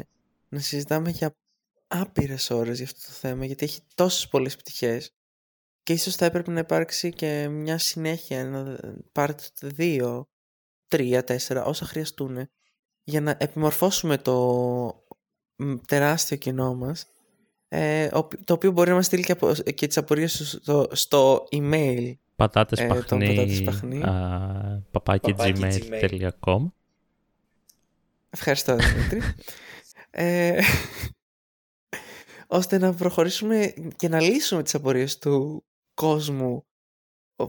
[0.49, 1.35] να συζητάμε για
[1.87, 5.11] άπειρες ώρες για αυτό το θέμα, γιατί έχει τόσες πολλές πτυχές
[5.83, 8.79] και ίσως θα έπρεπε να υπάρξει και μια συνέχεια, ένα
[9.11, 9.35] part
[9.77, 10.21] 2,
[10.87, 12.49] 3, 4, όσα χρειαστούν
[13.03, 14.35] για να επιμορφώσουμε το
[15.55, 17.05] μ, τεράστιο κοινό μας
[17.67, 20.87] ε, ο- το οποίο μπορεί να μας στείλει και, απο, και τις απορίες του στο,
[20.91, 24.03] στο email Πατάτες Ε, το παχνί, πατάτες παχνί.
[24.03, 26.65] α, παπάκι Παπάκι gmail.com.
[28.33, 29.21] Ευχαριστώ Δημήτρη.
[30.11, 30.61] ε,
[32.47, 35.63] ώστε να προχωρήσουμε και να λύσουμε τις απορίες του
[35.93, 36.65] κόσμου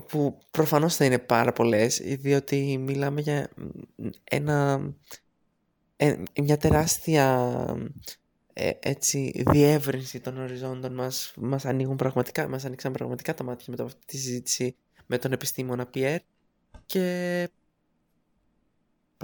[0.09, 3.51] που προφανώς θα είναι πάρα πολλές διότι μιλάμε για
[4.25, 4.81] ένα,
[5.97, 7.57] ε, μια τεράστια
[8.53, 13.83] ε, έτσι, διεύρυνση των οριζόντων μας μας ανοίγουν πραγματικά μας ανοίξαν πραγματικά τα μάτια μετά
[13.83, 14.77] από αυτή τη συζήτηση
[15.07, 16.21] με τον επιστήμονα Πιέρ
[16.87, 17.49] και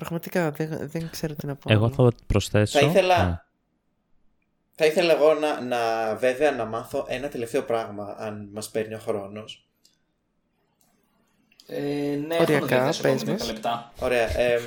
[0.01, 1.95] πραγματικά δεν, δεν ξέρω τι να πω Εγώ άλλο.
[1.95, 2.79] θα προσθέσω...
[2.79, 3.45] Θα ήθελα, Α,
[4.75, 8.99] θα ήθελα εγώ να, να βέβαια να μάθω ένα τελευταίο πράγμα αν μας παίρνει ο
[8.99, 9.69] χρόνος.
[11.67, 13.47] ε, ναι, Οριακά, έχω να διαθέσω πες ακόμα 10 μας.
[13.53, 13.93] λεπτά.
[14.01, 14.39] Ωραία.
[14.39, 14.63] εμ,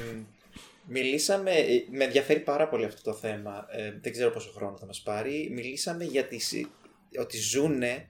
[0.87, 3.65] μιλήσαμε, ε, με ενδιαφέρει πάρα πολύ αυτό το θέμα.
[3.69, 5.49] ε, δεν ξέρω πόσο χρόνο θα μας πάρει.
[5.53, 6.67] Μιλήσαμε για τις,
[7.19, 8.07] ότι ζούνε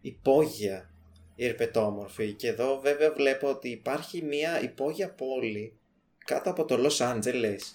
[0.00, 0.90] υπόγεια
[1.34, 2.32] οι ερπετόμορφοι.
[2.32, 5.74] Και εδώ βέβαια βλέπω ότι υπάρχει μια υπόγεια πόλη
[6.30, 7.74] κάτω από το Λος Άντζελες.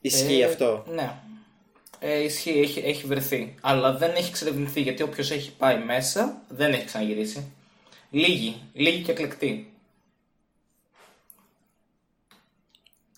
[0.00, 0.84] Ισχύει Ε, αυτό.
[0.88, 1.14] Ναι.
[1.98, 3.54] Ε, ισχύει, έχει, έχει βρεθεί.
[3.60, 7.52] Αλλά δεν έχει εξερευνηθεί γιατί όποιος έχει πάει μέσα δεν έχει ξαναγυρίσει.
[8.10, 9.72] Λίγοι, λίγοι και εκλεκτοί.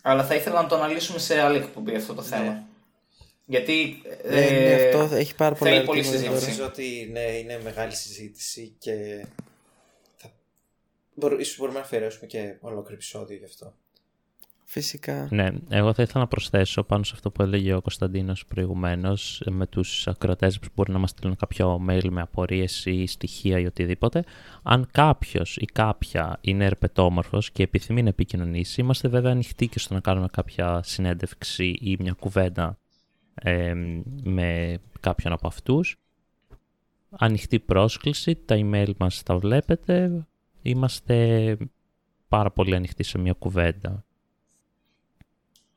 [0.02, 2.64] Αλλά θα ήθελα να το αναλύσουμε σε άλλη εκπομπή αυτό το θέμα.
[3.46, 4.02] Γιατί.
[4.28, 6.40] Ναι, ναι, αυτό έχει πάρα πολλά θέλει πολλή ερωτήματα τώρα.
[6.40, 6.58] συζήτηση.
[6.58, 9.28] Νομίζω ότι ναι, είναι μεγάλη συζήτηση και θα...
[9.28, 9.47] Μπορώ,
[11.38, 13.74] ίσως μπορούμε να αφιερώσουμε και ολόκληρο επεισόδιο γι' αυτό.
[14.70, 15.28] Φυσικά.
[15.30, 19.50] Ναι, εγώ θα ήθελα να προσθέσω πάνω σε αυτό που έλεγε ο Κωνσταντίνος προηγουμένως ε,
[19.50, 23.66] με τους ακροατές που μπορεί να μας στείλουν κάποιο mail με απορίες ή στοιχεία ή
[23.66, 24.24] οτιδήποτε.
[24.62, 29.94] Αν κάποιος ή κάποια είναι ερπετόμορφος και επιθυμεί να επικοινωνήσει, είμαστε βέβαια ανοιχτοί και στο
[29.94, 32.78] να κάνουμε κάποια συνέντευξη ή μια κουβέντα
[33.34, 33.74] ε,
[34.22, 35.96] με κάποιον από αυτούς.
[37.10, 40.26] Ανοιχτή πρόσκληση, τα email μας τα βλέπετε.
[40.62, 41.56] Είμαστε
[42.28, 44.04] πάρα πολύ ανοιχτοί σε μια κουβέντα.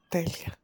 [0.08, 0.56] Τέλεια.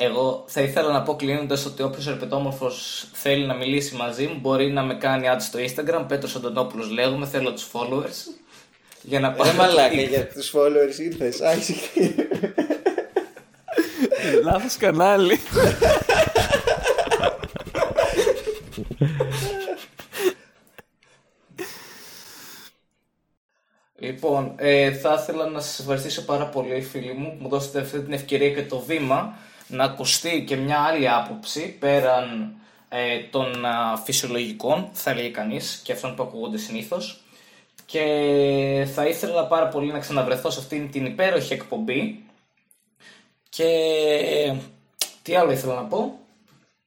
[0.00, 4.70] Εγώ θα ήθελα να πω κλείνοντας ότι όποιος ερπετόμορφος θέλει να μιλήσει μαζί μου μπορεί
[4.70, 6.04] να με κάνει add στο Instagram.
[6.08, 8.40] Πέτρος Αντωνόπουλος λέγομαι, θέλω τους followers.
[9.02, 9.52] Για να Ρε πάρω.
[9.52, 11.40] μαλάκα για τους followers ήρθες.
[11.40, 12.14] Α, ησυχή.
[14.44, 15.38] Λάθος κανάλι.
[24.00, 28.00] Λοιπόν, ε, θα ήθελα να σας ευχαριστήσω πάρα πολύ φίλοι μου που μου δώσετε αυτή
[28.00, 29.38] την ευκαιρία και το βήμα
[29.68, 32.54] να ακουστεί και μια άλλη άποψη πέραν
[32.88, 37.22] ε, των α, φυσιολογικών, θα έλεγε κανείς, και αυτών που ακούγονται συνήθως.
[37.86, 42.24] Και θα ήθελα πάρα πολύ να ξαναβρεθώ σε αυτήν την υπέροχη εκπομπή.
[43.48, 43.66] Και
[45.22, 46.18] τι άλλο ήθελα να πω,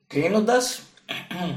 [0.08, 0.82] κλείνοντας,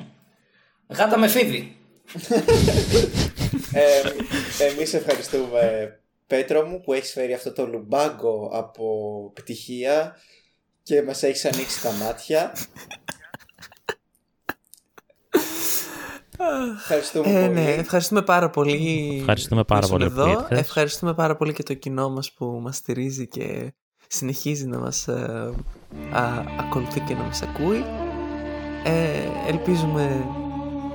[0.97, 1.77] γάτα με φίδι.
[3.75, 8.85] ε, εμείς ευχαριστούμε Πέτρο μου που έχεις φέρει αυτό το λουμπάγκο από
[9.35, 10.17] πτυχία
[10.83, 12.53] και μας έχεις ανοίξει τα μάτια.
[16.79, 17.61] Ευχαριστούμε Ε, πολύ.
[17.61, 19.17] ναι, ευχαριστούμε πάρα πολύ.
[19.19, 20.31] Ευχαριστούμε πάρα που ήσουν πολύ που εδώ.
[20.41, 20.59] ήρθες.
[20.59, 23.73] Ευχαριστούμε πάρα πολύ και το κοινό μας που μας στηρίζει και
[24.07, 25.53] συνεχίζει να μας ε,
[26.13, 27.85] α, ακολουθεί και να μας ακούει.
[28.85, 30.27] Ε, ελπίζουμε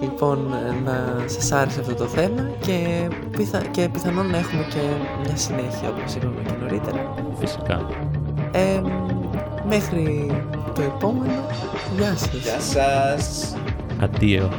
[0.02, 4.80] λοιπόν να σας άρεσε αυτό το θέμα και, πιθα, και πιθανόν να έχουμε και
[5.24, 7.14] μια συνέχεια όπως είπαμε και νωρίτερα.
[7.40, 7.88] Φυσικά.
[8.52, 8.82] Ε,
[9.68, 10.32] μέχρι
[10.76, 11.46] το επόμενο,
[11.98, 12.34] γεια σας.
[12.34, 13.56] Γεια σας.
[14.00, 14.50] Αντίο.